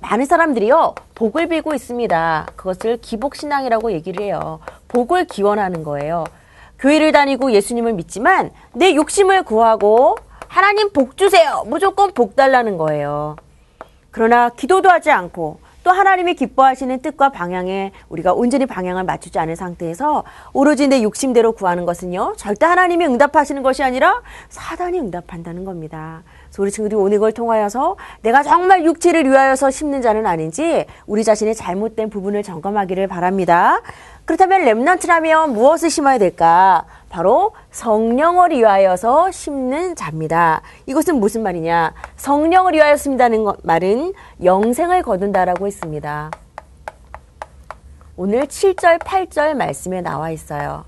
많은 0.00 0.24
사람들이요, 0.24 0.94
복을 1.14 1.48
빌고 1.48 1.74
있습니다. 1.74 2.46
그것을 2.56 2.98
기복신앙이라고 2.98 3.92
얘기를 3.92 4.24
해요. 4.24 4.60
복을 4.88 5.26
기원하는 5.26 5.84
거예요. 5.84 6.24
교회를 6.78 7.12
다니고 7.12 7.52
예수님을 7.52 7.92
믿지만 7.92 8.50
내 8.72 8.94
욕심을 8.94 9.42
구하고 9.42 10.16
하나님 10.48 10.92
복 10.92 11.16
주세요. 11.16 11.62
무조건 11.66 12.12
복 12.12 12.34
달라는 12.34 12.78
거예요. 12.78 13.36
그러나 14.10 14.48
기도도 14.48 14.88
하지 14.88 15.10
않고 15.10 15.60
또 15.84 15.90
하나님이 15.90 16.34
기뻐하시는 16.34 17.00
뜻과 17.00 17.30
방향에 17.30 17.92
우리가 18.08 18.32
온전히 18.32 18.66
방향을 18.66 19.04
맞추지 19.04 19.38
않은 19.38 19.56
상태에서 19.56 20.24
오로지 20.52 20.88
내 20.88 21.02
욕심대로 21.02 21.52
구하는 21.52 21.86
것은요, 21.86 22.34
절대 22.36 22.66
하나님이 22.66 23.06
응답하시는 23.06 23.62
것이 23.62 23.82
아니라 23.82 24.20
사단이 24.48 24.98
응답한다는 25.00 25.64
겁니다. 25.64 26.22
그래서 26.50 26.62
우리 26.62 26.70
친구들이 26.70 27.00
오늘 27.00 27.20
걸 27.20 27.32
통하여서 27.32 27.96
내가 28.22 28.42
정말 28.42 28.84
육체를 28.84 29.24
위하여서 29.24 29.70
심는 29.70 30.02
자는 30.02 30.26
아닌지 30.26 30.84
우리 31.06 31.22
자신의 31.22 31.54
잘못된 31.54 32.10
부분을 32.10 32.42
점검하기를 32.42 33.06
바랍니다. 33.06 33.80
그렇다면 34.24 34.62
랩런트라면 34.62 35.52
무엇을 35.52 35.90
심어야 35.90 36.18
될까? 36.18 36.84
바로 37.08 37.52
성령을 37.70 38.50
위하여서 38.50 39.30
심는 39.30 39.94
자입니다. 39.94 40.62
이것은 40.86 41.18
무슨 41.20 41.42
말이냐? 41.42 41.94
성령을 42.16 42.74
위하여 42.74 42.96
심다는 42.96 43.46
말은 43.62 44.12
영생을 44.42 45.02
거둔다라고 45.02 45.66
했습니다. 45.66 46.30
오늘 48.16 48.46
7절, 48.46 48.98
8절 48.98 49.54
말씀에 49.54 50.02
나와 50.02 50.30
있어요. 50.30 50.84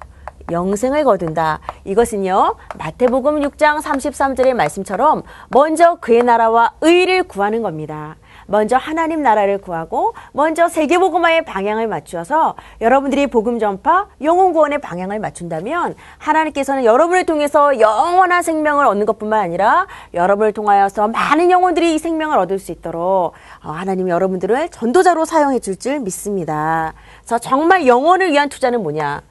영생을 0.50 1.04
거둔다. 1.04 1.60
이것은요, 1.84 2.54
마태복음 2.78 3.40
6장 3.40 3.80
33절의 3.82 4.54
말씀처럼 4.54 5.22
먼저 5.50 5.96
그의 5.96 6.22
나라와 6.22 6.72
의를 6.80 7.24
구하는 7.24 7.62
겁니다. 7.62 8.16
먼저 8.46 8.76
하나님 8.76 9.22
나라를 9.22 9.58
구하고 9.58 10.14
먼저 10.32 10.68
세계복음화의 10.68 11.44
방향을 11.44 11.86
맞추어서 11.86 12.54
여러분들이 12.80 13.28
복음 13.28 13.58
전파, 13.58 14.08
영혼 14.20 14.52
구원의 14.52 14.80
방향을 14.80 15.18
맞춘다면 15.20 15.94
하나님께서는 16.18 16.84
여러분을 16.84 17.24
통해서 17.24 17.78
영원한 17.80 18.42
생명을 18.42 18.86
얻는 18.86 19.06
것뿐만 19.06 19.40
아니라 19.40 19.86
여러분을 20.12 20.52
통하여서 20.52 21.08
많은 21.08 21.50
영혼들이 21.50 21.94
이 21.94 21.98
생명을 21.98 22.38
얻을 22.38 22.58
수 22.58 22.72
있도록 22.72 23.32
어, 23.64 23.70
하나님이 23.70 24.10
여러분들을 24.10 24.68
전도자로 24.70 25.24
사용해 25.24 25.58
줄 25.58 25.72
줄 25.82 25.98
믿습니다. 26.00 26.92
그래서 27.20 27.38
정말 27.38 27.86
영혼을 27.86 28.30
위한 28.30 28.48
투자는 28.48 28.82
뭐냐? 28.82 29.22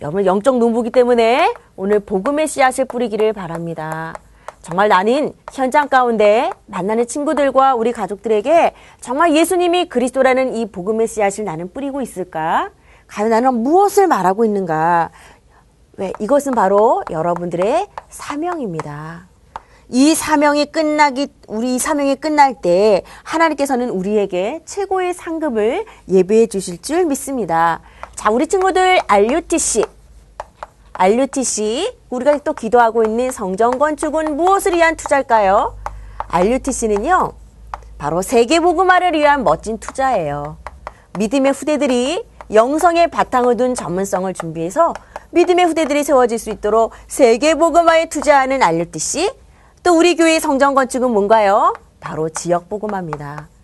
여러분 0.00 0.24
영적 0.24 0.58
농부기 0.58 0.90
때문에 0.90 1.52
오늘 1.76 1.98
복음의 1.98 2.46
씨앗을 2.46 2.84
뿌리기를 2.84 3.32
바랍니다. 3.32 4.14
정말 4.62 4.88
나는 4.88 5.32
현장 5.52 5.88
가운데 5.88 6.50
만나는 6.66 7.06
친구들과 7.06 7.74
우리 7.74 7.90
가족들에게 7.90 8.74
정말 9.00 9.34
예수님이 9.34 9.88
그리스도라는 9.88 10.54
이 10.54 10.70
복음의 10.70 11.08
씨앗을 11.08 11.44
나는 11.44 11.72
뿌리고 11.72 12.00
있을까? 12.00 12.70
과연 13.08 13.30
나는 13.30 13.54
무엇을 13.54 14.06
말하고 14.06 14.44
있는가? 14.44 15.10
왜? 15.96 16.12
이것은 16.20 16.52
바로 16.52 17.02
여러분들의 17.10 17.88
사명입니다. 18.08 19.26
이 19.88 20.14
사명이 20.14 20.66
끝나기, 20.66 21.28
우리 21.48 21.78
사명이 21.78 22.16
끝날 22.16 22.60
때 22.60 23.02
하나님께서는 23.24 23.88
우리에게 23.90 24.60
최고의 24.64 25.14
상급을 25.14 25.86
예배해 26.08 26.46
주실 26.46 26.82
줄 26.82 27.06
믿습니다. 27.06 27.80
자, 28.18 28.30
우리 28.30 28.48
친구들 28.48 29.00
RUTC. 29.06 29.84
RUTC. 30.92 31.96
우리가 32.10 32.38
또 32.38 32.52
기도하고 32.52 33.04
있는 33.04 33.30
성전 33.30 33.78
건축은 33.78 34.36
무엇을 34.36 34.74
위한 34.74 34.96
투자일까요? 34.96 35.76
RUTC는요, 36.26 37.32
바로 37.96 38.20
세계복음화를 38.20 39.12
위한 39.12 39.44
멋진 39.44 39.78
투자예요. 39.78 40.56
믿음의 41.16 41.52
후대들이 41.52 42.26
영성의 42.52 43.08
바탕을 43.12 43.56
둔 43.56 43.76
전문성을 43.76 44.34
준비해서 44.34 44.94
믿음의 45.30 45.66
후대들이 45.66 46.02
세워질 46.02 46.40
수 46.40 46.50
있도록 46.50 46.90
세계복음화에 47.06 48.08
투자하는 48.08 48.64
RUTC. 48.64 49.30
또 49.84 49.96
우리 49.96 50.16
교회 50.16 50.40
성전 50.40 50.74
건축은 50.74 51.08
뭔가요? 51.08 51.72
바로 52.00 52.28
지역복음화입니다. 52.28 53.57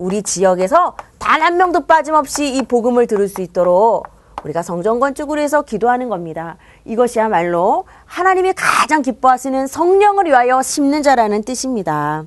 우리 0.00 0.22
지역에서 0.22 0.96
단 1.18 1.42
한 1.42 1.56
명도 1.56 1.86
빠짐없이 1.86 2.54
이 2.56 2.62
복음을 2.62 3.06
들을 3.06 3.28
수 3.28 3.40
있도록 3.42 4.06
우리가 4.44 4.62
성전 4.62 4.98
건축을 4.98 5.38
해서 5.38 5.62
기도하는 5.62 6.08
겁니다. 6.08 6.56
이것이야말로 6.86 7.84
하나님이 8.06 8.54
가장 8.54 9.02
기뻐하시는 9.02 9.66
성령을 9.66 10.26
위하여 10.26 10.62
심는 10.62 11.02
자라는 11.02 11.42
뜻입니다. 11.44 12.24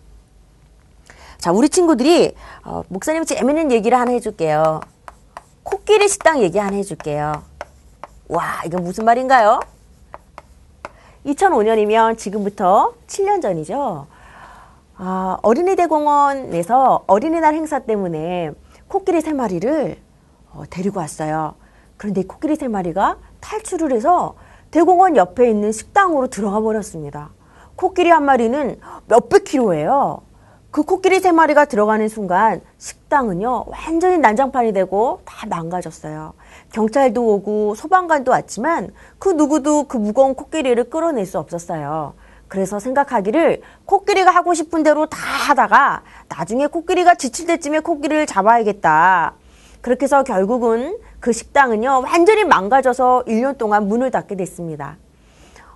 자, 1.39 1.51
우리 1.51 1.67
친구들이 1.69 2.35
어, 2.63 2.83
목사님 2.89 3.25
재밌는 3.25 3.71
얘기를 3.71 3.99
하나 3.99 4.11
해줄게요. 4.11 4.81
코끼리 5.63 6.07
식당 6.07 6.39
얘기 6.41 6.59
하나 6.59 6.75
해줄게요. 6.77 7.43
와, 8.29 8.43
이건 8.65 8.83
무슨 8.83 9.05
말인가요? 9.05 9.59
2005년이면 11.25 12.17
지금부터 12.17 12.93
7년 13.07 13.41
전이죠. 13.41 14.07
아, 14.95 15.37
어린이대공원에서 15.41 17.05
어린이날 17.07 17.55
행사 17.55 17.79
때문에 17.79 18.51
코끼리 18.87 19.21
세 19.21 19.33
마리를 19.33 19.97
어, 20.51 20.63
데리고 20.69 20.99
왔어요. 20.99 21.55
그런데 21.97 22.23
코끼리 22.23 22.55
세 22.55 22.67
마리가 22.67 23.17
탈출을 23.39 23.91
해서 23.91 24.35
대공원 24.71 25.15
옆에 25.15 25.49
있는 25.49 25.71
식당으로 25.71 26.27
들어가 26.27 26.59
버렸습니다. 26.59 27.31
코끼리 27.75 28.09
한 28.09 28.23
마리는 28.23 28.79
몇백 29.07 29.45
킬로예요. 29.45 30.21
그 30.69 30.83
코끼리 30.83 31.19
세 31.19 31.31
마리가 31.31 31.65
들어가는 31.65 32.07
순간 32.07 32.61
식당은요 32.79 33.65
완전히 33.67 34.17
난장판이 34.17 34.73
되고 34.73 35.21
다 35.25 35.45
망가졌어요. 35.47 36.33
경찰도 36.71 37.33
오고 37.35 37.75
소방관도 37.75 38.31
왔지만 38.31 38.91
그 39.19 39.29
누구도 39.29 39.83
그 39.87 39.97
무거운 39.97 40.33
코끼리를 40.33 40.83
끌어낼 40.89 41.25
수 41.25 41.37
없었어요. 41.37 42.13
그래서 42.53 42.77
생각하기를 42.77 43.63
코끼리가 43.85 44.29
하고 44.29 44.53
싶은 44.53 44.83
대로 44.83 45.07
다 45.07 45.17
하다가 45.17 46.03
나중에 46.29 46.67
코끼리가 46.67 47.15
지칠 47.15 47.47
때쯤에 47.47 47.79
코끼리를 47.79 48.27
잡아야겠다. 48.27 49.33
그렇게 49.81 50.03
해서 50.03 50.21
결국은 50.21 50.99
그 51.19 51.33
식당은요, 51.33 52.03
완전히 52.05 52.43
망가져서 52.43 53.23
1년 53.25 53.57
동안 53.57 53.87
문을 53.87 54.11
닫게 54.11 54.35
됐습니다. 54.35 54.97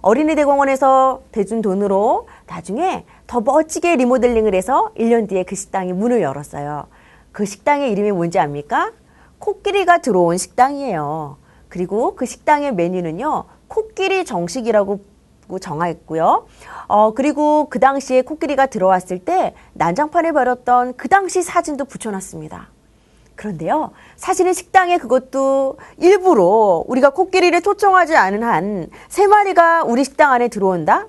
어린이 0.02 0.36
대공원에서 0.36 1.24
대준 1.32 1.63
돈으로 1.63 2.28
나중에 2.46 3.06
더 3.26 3.42
멋지게 3.42 3.96
리모델링을 3.96 4.54
해서 4.54 4.92
1년 5.00 5.28
뒤에 5.28 5.46
그 5.46 5.56
식당이 5.56 5.94
문을 5.94 6.22
열었어요. 6.22 6.86
그 7.32 7.46
식당의 7.46 7.92
이름이 7.92 8.12
뭔지 8.12 8.38
압니까? 8.38 8.92
코끼리가 9.40 9.98
들어온 9.98 10.38
식당이에요. 10.38 11.38
그리고 11.70 12.13
그 12.16 12.28
식당의 12.28 12.76
메뉴는요, 12.76 13.46
코끼리 13.68 14.26
정식이라고 14.26 15.16
정했고요. 15.60 16.46
어, 16.88 17.14
그리고 17.14 17.68
그 17.70 17.80
당시에 17.80 18.22
코끼리가 18.22 18.66
들어왔을 18.68 19.20
때 19.20 19.54
난장판에 19.74 20.32
버렸던 20.34 20.96
그 20.98 21.08
당시 21.08 21.42
사진도 21.42 21.86
붙여놨습니다. 21.86 22.68
그런데요, 23.36 23.92
사실은 24.16 24.52
식당에 24.54 24.98
그것도 24.98 25.78
일부러 25.98 26.84
우리가 26.88 27.12
코끼리를 27.12 27.62
초청하지 27.62 28.16
않은 28.16 28.44
한 28.44 28.90
세 29.10 29.28
마리가 29.28 29.84
우리 29.84 30.04
식당 30.04 30.32
안에 30.34 30.48
들어온다? 30.48 31.08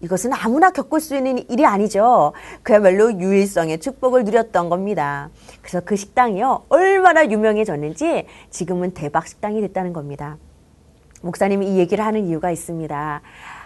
이것은 0.00 0.32
아무나 0.34 0.70
겪을 0.70 1.00
수 1.00 1.16
있는 1.16 1.38
일이 1.50 1.64
아니죠. 1.64 2.32
그야말로 2.62 3.12
유일성의 3.12 3.80
축복을 3.80 4.24
누렸던 4.24 4.68
겁니다. 4.68 5.30
그래서 5.62 5.80
그 5.80 5.96
식당이요. 5.96 6.64
얼마나 6.68 7.24
유명해졌는지 7.26 8.26
지금은 8.50 8.92
대박 8.92 9.26
식당이 9.26 9.60
됐다는 9.62 9.92
겁니다. 9.92 10.36
목사님이 11.22 11.68
이 11.74 11.78
얘기를 11.78 12.04
하는 12.04 12.26
이유가 12.26 12.50
있습니다. 12.50 13.22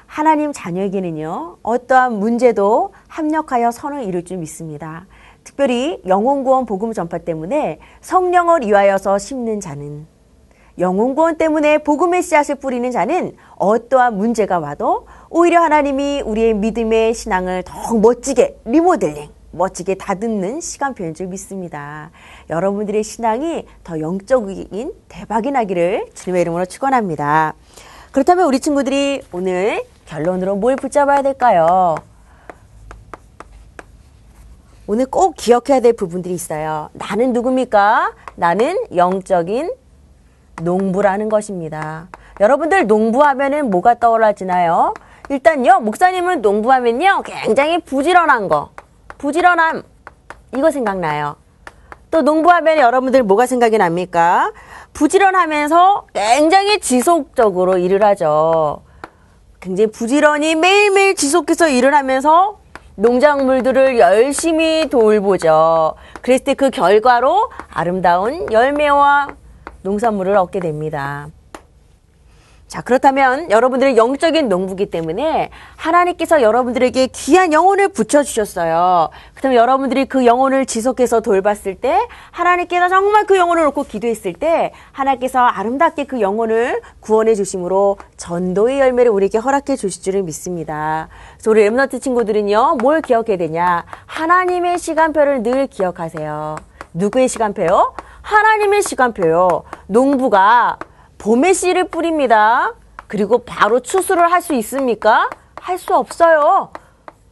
하나님 0.08 0.52
자녀에게는요, 0.52 1.58
어떠한 1.62 2.18
문제도 2.18 2.92
합력하여 3.08 3.70
선을 3.70 4.04
이룰 4.04 4.24
줄 4.24 4.38
믿습니다. 4.38 5.06
특별히 5.44 6.02
영혼구원 6.06 6.64
복음 6.64 6.92
전파 6.92 7.18
때문에 7.18 7.78
성령을 8.00 8.62
위하여서 8.62 9.18
심는 9.18 9.60
자는 9.60 10.06
영혼구원 10.78 11.36
때문에 11.36 11.78
복음의 11.78 12.22
씨앗을 12.22 12.54
뿌리는 12.54 12.90
자는 12.90 13.36
어떠한 13.56 14.16
문제가 14.16 14.58
와도 14.58 15.06
오히려 15.28 15.60
하나님이 15.60 16.22
우리의 16.22 16.54
믿음의 16.54 17.12
신앙을 17.12 17.64
더욱 17.64 18.00
멋지게 18.00 18.60
리모델링, 18.64 19.28
멋지게 19.50 19.96
다듬는 19.96 20.60
시간표인 20.60 21.14
줄 21.14 21.26
믿습니다. 21.26 22.10
여러분들의 22.48 23.02
신앙이 23.02 23.66
더 23.84 24.00
영적인 24.00 24.94
대박이 25.08 25.50
나기를 25.50 26.06
주님의 26.14 26.42
이름으로 26.42 26.64
축원합니다. 26.64 27.54
그렇다면 28.12 28.46
우리 28.46 28.60
친구들이 28.60 29.22
오늘 29.32 29.84
결론으로 30.06 30.56
뭘 30.56 30.76
붙잡아야 30.76 31.22
될까요? 31.22 31.96
오늘 34.86 35.04
꼭 35.04 35.34
기억해야 35.36 35.80
될 35.80 35.92
부분들이 35.92 36.34
있어요. 36.34 36.88
나는 36.94 37.34
누굽니까? 37.34 38.12
나는 38.36 38.78
영적인 38.96 39.70
농부라는 40.62 41.28
것입니다. 41.28 42.08
여러분들 42.40 42.86
농부하면은 42.86 43.68
뭐가 43.68 43.98
떠올라지나요? 43.98 44.94
일단요, 45.28 45.80
목사님은 45.80 46.40
농부하면요, 46.40 47.22
굉장히 47.24 47.78
부지런한 47.80 48.48
거. 48.48 48.70
부지런함. 49.18 49.82
이거 50.56 50.70
생각나요. 50.70 51.36
또 52.10 52.22
농부하면 52.22 52.78
여러분들 52.78 53.22
뭐가 53.22 53.44
생각이 53.44 53.76
납니까? 53.76 54.52
부지런하면서 54.98 56.06
굉장히 56.12 56.80
지속적으로 56.80 57.78
일을 57.78 58.02
하죠. 58.02 58.82
굉장히 59.60 59.92
부지런히 59.92 60.56
매일매일 60.56 61.14
지속해서 61.14 61.68
일을 61.68 61.94
하면서 61.94 62.58
농작물들을 62.96 63.96
열심히 64.00 64.88
돌보죠. 64.90 65.94
그랬을 66.20 66.44
때 66.44 66.54
그 66.54 66.70
결과로 66.70 67.48
아름다운 67.72 68.50
열매와 68.50 69.28
농산물을 69.82 70.36
얻게 70.36 70.58
됩니다. 70.58 71.28
자, 72.68 72.82
그렇다면 72.82 73.50
여러분들의 73.50 73.96
영적인 73.96 74.50
농부기 74.50 74.90
때문에 74.90 75.48
하나님께서 75.76 76.42
여러분들에게 76.42 77.06
귀한 77.08 77.54
영혼을 77.54 77.88
붙여주셨어요. 77.88 79.08
그렇다면 79.32 79.56
여러분들이 79.56 80.04
그 80.04 80.26
영혼을 80.26 80.66
지속해서 80.66 81.20
돌봤을 81.20 81.76
때 81.76 81.98
하나님께서 82.30 82.90
정말 82.90 83.24
그 83.24 83.38
영혼을 83.38 83.64
놓고 83.64 83.84
기도했을 83.84 84.34
때 84.34 84.72
하나님께서 84.92 85.38
아름답게 85.40 86.04
그 86.04 86.20
영혼을 86.20 86.82
구원해 87.00 87.34
주심으로 87.34 87.96
전도의 88.18 88.80
열매를 88.80 89.10
우리에게 89.12 89.38
허락해 89.38 89.74
주실 89.74 90.02
줄을 90.02 90.22
믿습니다. 90.24 91.08
그래서 91.36 91.50
우리 91.50 91.62
엠너트 91.62 92.00
친구들은요, 92.00 92.76
뭘 92.82 93.00
기억해야 93.00 93.38
되냐? 93.38 93.86
하나님의 94.04 94.78
시간표를 94.78 95.42
늘 95.42 95.68
기억하세요. 95.68 96.56
누구의 96.92 97.28
시간표요? 97.28 97.94
하나님의 98.20 98.82
시간표요. 98.82 99.62
농부가 99.86 100.76
봄에 101.18 101.52
씨를 101.52 101.88
뿌립니다. 101.88 102.74
그리고 103.06 103.38
바로 103.38 103.80
추수를 103.80 104.30
할 104.30 104.40
수 104.42 104.54
있습니까? 104.54 105.28
할 105.60 105.78
수 105.78 105.94
없어요. 105.94 106.70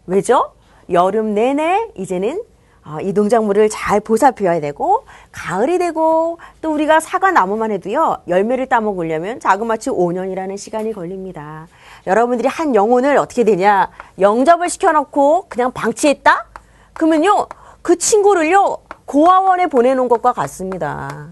왜죠? 0.07 0.53
여름 0.91 1.35
내내 1.35 1.91
이제는 1.97 2.43
어, 2.85 2.99
이 3.01 3.13
농작물을 3.13 3.69
잘 3.69 3.99
보살펴야 4.01 4.61
되고 4.61 5.05
가을이 5.33 5.79
되고 5.79 6.39
또 6.61 6.73
우리가 6.73 7.01
사과 7.01 7.33
나무만 7.33 7.73
해도요 7.73 8.19
열매를 8.29 8.67
따먹으려면 8.69 9.41
자그마치 9.41 9.91
5년이라는 9.91 10.57
시간이 10.57 10.93
걸립니다. 10.93 11.67
여러분들이 12.07 12.49
한 12.49 12.75
영혼을 12.77 13.17
어떻게 13.17 13.43
되냐 13.43 13.91
영접을 14.21 14.69
시켜놓고 14.69 15.47
그냥 15.49 15.73
방치했다? 15.73 16.47
그러면요 16.93 17.47
그 17.83 17.97
친구를요 17.97 18.79
고아원에 19.07 19.67
보내놓은 19.67 20.09
것과 20.09 20.33
같습니다. 20.33 21.29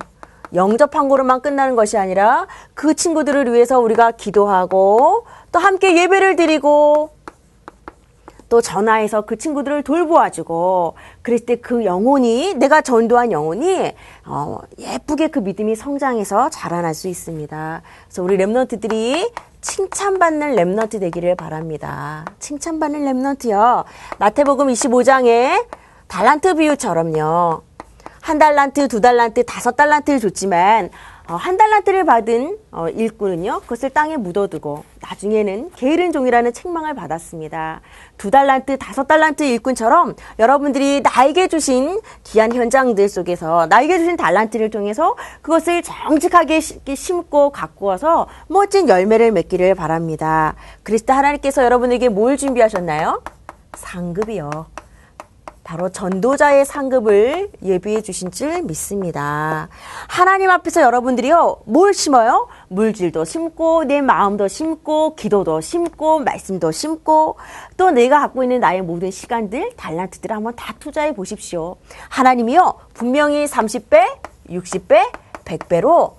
영접한 0.54 1.08
거로만 1.08 1.40
끝나는 1.40 1.76
것이 1.76 1.98
아니라 1.98 2.46
그 2.74 2.94
친구들을 2.94 3.52
위해서 3.52 3.80
우리가 3.80 4.12
기도하고 4.12 5.26
또 5.52 5.58
함께 5.58 5.96
예배를 5.96 6.36
드리고 6.36 7.10
또 8.48 8.60
전화해서 8.60 9.22
그 9.22 9.36
친구들을 9.36 9.82
돌보아주고 9.82 10.94
그랬을 11.22 11.46
때 11.46 11.56
그 11.56 11.84
영혼이 11.84 12.54
내가 12.54 12.82
전도한 12.82 13.32
영혼이 13.32 13.92
어, 14.26 14.58
예쁘게 14.78 15.28
그 15.28 15.38
믿음이 15.40 15.74
성장해서 15.74 16.50
자라날 16.50 16.94
수 16.94 17.08
있습니다. 17.08 17.82
그래서 18.06 18.22
우리 18.22 18.36
랩런트들이 18.36 19.32
칭찬받는 19.60 20.56
랩런트 20.56 21.00
되기를 21.00 21.36
바랍니다. 21.36 22.26
칭찬받는 22.38 23.06
랩런트요. 23.06 23.84
마태복음 24.18 24.68
25장에 24.68 25.66
달란트 26.06 26.54
비유처럼요. 26.54 27.73
한 28.24 28.38
달란트, 28.38 28.88
두 28.88 29.02
달란트, 29.02 29.44
다섯 29.44 29.76
달란트를 29.76 30.18
줬지만 30.18 30.88
어, 31.28 31.34
한 31.34 31.58
달란트를 31.58 32.06
받은 32.06 32.56
어, 32.70 32.88
일꾼은요 32.88 33.60
그것을 33.60 33.90
땅에 33.90 34.16
묻어두고 34.16 34.82
나중에는 35.02 35.72
게으른 35.76 36.10
종이라는 36.10 36.54
책망을 36.54 36.94
받았습니다. 36.94 37.82
두 38.16 38.30
달란트, 38.30 38.78
다섯 38.78 39.06
달란트 39.06 39.42
일꾼처럼 39.42 40.14
여러분들이 40.38 41.02
나에게 41.02 41.48
주신 41.48 42.00
귀한 42.24 42.54
현장들 42.54 43.10
속에서 43.10 43.66
나에게 43.66 43.98
주신 43.98 44.16
달란트를 44.16 44.70
통해서 44.70 45.16
그것을 45.42 45.82
정직하게 45.82 46.60
심고 46.60 47.50
가꾸어서 47.50 48.26
멋진 48.48 48.88
열매를 48.88 49.32
맺기를 49.32 49.74
바랍니다. 49.74 50.54
그리스도 50.82 51.12
하나님께서 51.12 51.62
여러분에게 51.62 52.08
뭘 52.08 52.38
준비하셨나요? 52.38 53.22
상급이요. 53.74 54.73
바로 55.64 55.88
전도자의 55.88 56.66
상급을 56.66 57.50
예비해 57.62 58.02
주신 58.02 58.30
줄 58.30 58.62
믿습니다. 58.62 59.68
하나님 60.08 60.50
앞에서 60.50 60.82
여러분들이요, 60.82 61.62
뭘 61.64 61.94
심어요? 61.94 62.48
물질도 62.68 63.24
심고, 63.24 63.84
내 63.84 64.02
마음도 64.02 64.46
심고, 64.46 65.16
기도도 65.16 65.62
심고, 65.62 66.20
말씀도 66.20 66.70
심고, 66.70 67.36
또 67.78 67.90
내가 67.90 68.20
갖고 68.20 68.42
있는 68.42 68.60
나의 68.60 68.82
모든 68.82 69.10
시간들, 69.10 69.72
달란트들을 69.76 70.36
한번 70.36 70.54
다 70.54 70.74
투자해 70.78 71.14
보십시오. 71.14 71.76
하나님이요, 72.10 72.74
분명히 72.92 73.46
30배, 73.46 74.18
60배, 74.50 75.10
100배로 75.46 76.12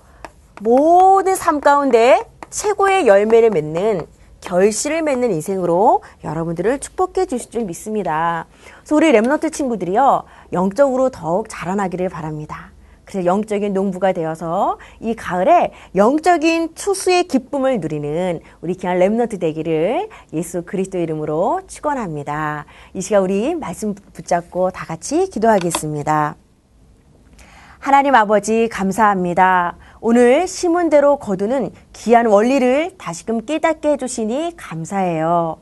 모든 0.60 1.36
삶 1.36 1.60
가운데 1.60 2.26
최고의 2.50 3.06
열매를 3.06 3.50
맺는 3.50 4.06
결실을 4.46 5.02
맺는 5.02 5.32
인생으로 5.32 6.02
여러분들을 6.22 6.78
축복해 6.78 7.26
주실 7.26 7.50
줄 7.50 7.64
믿습니다. 7.64 8.46
그래서 8.78 8.94
우리 8.94 9.10
remnant 9.10 9.52
친구들이요, 9.52 10.22
영적으로 10.52 11.10
더욱 11.10 11.48
자라나기를 11.48 12.08
바랍니다. 12.08 12.70
그래서 13.04 13.26
영적인 13.26 13.72
농부가 13.72 14.12
되어서 14.12 14.78
이 15.00 15.14
가을에 15.14 15.72
영적인 15.94 16.74
추수의 16.74 17.24
기쁨을 17.24 17.80
누리는 17.80 18.40
우리 18.60 18.74
귀한 18.74 18.98
remnant 18.98 19.40
되기를 19.40 20.08
예수 20.32 20.62
그리스도 20.62 20.98
이름으로 20.98 21.62
축원합니다. 21.66 22.66
이 22.94 23.00
시간 23.00 23.22
우리 23.22 23.54
말씀 23.54 23.94
붙잡고 23.94 24.70
다 24.70 24.86
같이 24.86 25.28
기도하겠습니다. 25.28 26.36
하나님 27.86 28.16
아버지 28.16 28.68
감사합니다. 28.68 29.76
오늘 30.00 30.48
심은 30.48 30.90
대로 30.90 31.18
거두는 31.18 31.70
귀한 31.92 32.26
원리를 32.26 32.96
다시금 32.98 33.44
깨닫게 33.46 33.90
해주시니 33.90 34.54
감사해요. 34.56 35.58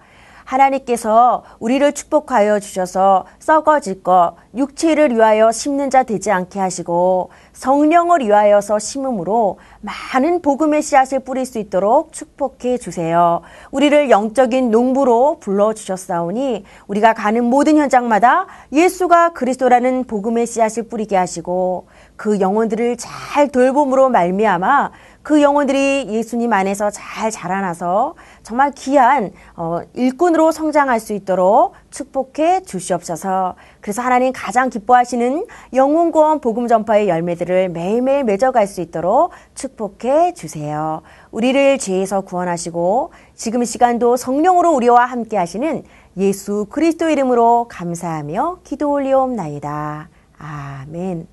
하나님께서 0.54 1.42
우리를 1.58 1.92
축복하여 1.92 2.60
주셔서 2.60 3.26
썩어질 3.38 4.02
것, 4.02 4.34
육체를 4.54 5.14
위하여 5.14 5.50
심는 5.52 5.90
자 5.90 6.02
되지 6.04 6.30
않게 6.30 6.58
하시고 6.58 7.30
성령을 7.52 8.20
위하여서 8.20 8.78
심음으로 8.78 9.58
많은 9.80 10.42
복음의 10.42 10.82
씨앗을 10.82 11.20
뿌릴 11.20 11.46
수 11.46 11.58
있도록 11.58 12.12
축복해 12.12 12.78
주세요. 12.78 13.42
우리를 13.70 14.10
영적인 14.10 14.70
농부로 14.70 15.38
불러 15.40 15.72
주셨사오니 15.72 16.64
우리가 16.86 17.14
가는 17.14 17.44
모든 17.44 17.76
현장마다 17.76 18.46
예수가 18.72 19.32
그리스도라는 19.32 20.04
복음의 20.04 20.46
씨앗을 20.46 20.84
뿌리게 20.84 21.16
하시고 21.16 21.86
그 22.16 22.40
영혼들을 22.40 22.96
잘 22.96 23.48
돌봄으로 23.48 24.08
말미암아 24.08 24.90
그 25.24 25.40
영혼들이 25.40 26.06
예수님 26.10 26.52
안에서 26.52 26.90
잘 26.90 27.30
자라나서 27.30 28.14
정말 28.42 28.72
귀한 28.72 29.32
어, 29.56 29.80
일꾼으로 29.94 30.52
성장할 30.52 31.00
수 31.00 31.14
있도록 31.14 31.72
축복해 31.90 32.62
주시옵소서. 32.62 33.54
그래서 33.80 34.02
하나님 34.02 34.32
가장 34.34 34.68
기뻐하시는 34.68 35.46
영혼구원 35.72 36.40
복음 36.40 36.68
전파의 36.68 37.08
열매들을 37.08 37.70
매일매일 37.70 38.24
맺어갈 38.24 38.66
수 38.66 38.82
있도록 38.82 39.30
축복해 39.54 40.34
주세요. 40.34 41.00
우리를 41.30 41.78
죄에서 41.78 42.20
구원하시고 42.20 43.12
지금 43.34 43.62
이 43.62 43.66
시간도 43.66 44.18
성령으로 44.18 44.74
우리와 44.74 45.06
함께 45.06 45.38
하시는 45.38 45.84
예수 46.18 46.66
그리스도 46.68 47.08
이름으로 47.08 47.66
감사하며 47.70 48.58
기도 48.62 48.92
올리옵나이다. 48.92 50.10
아멘. 50.38 51.26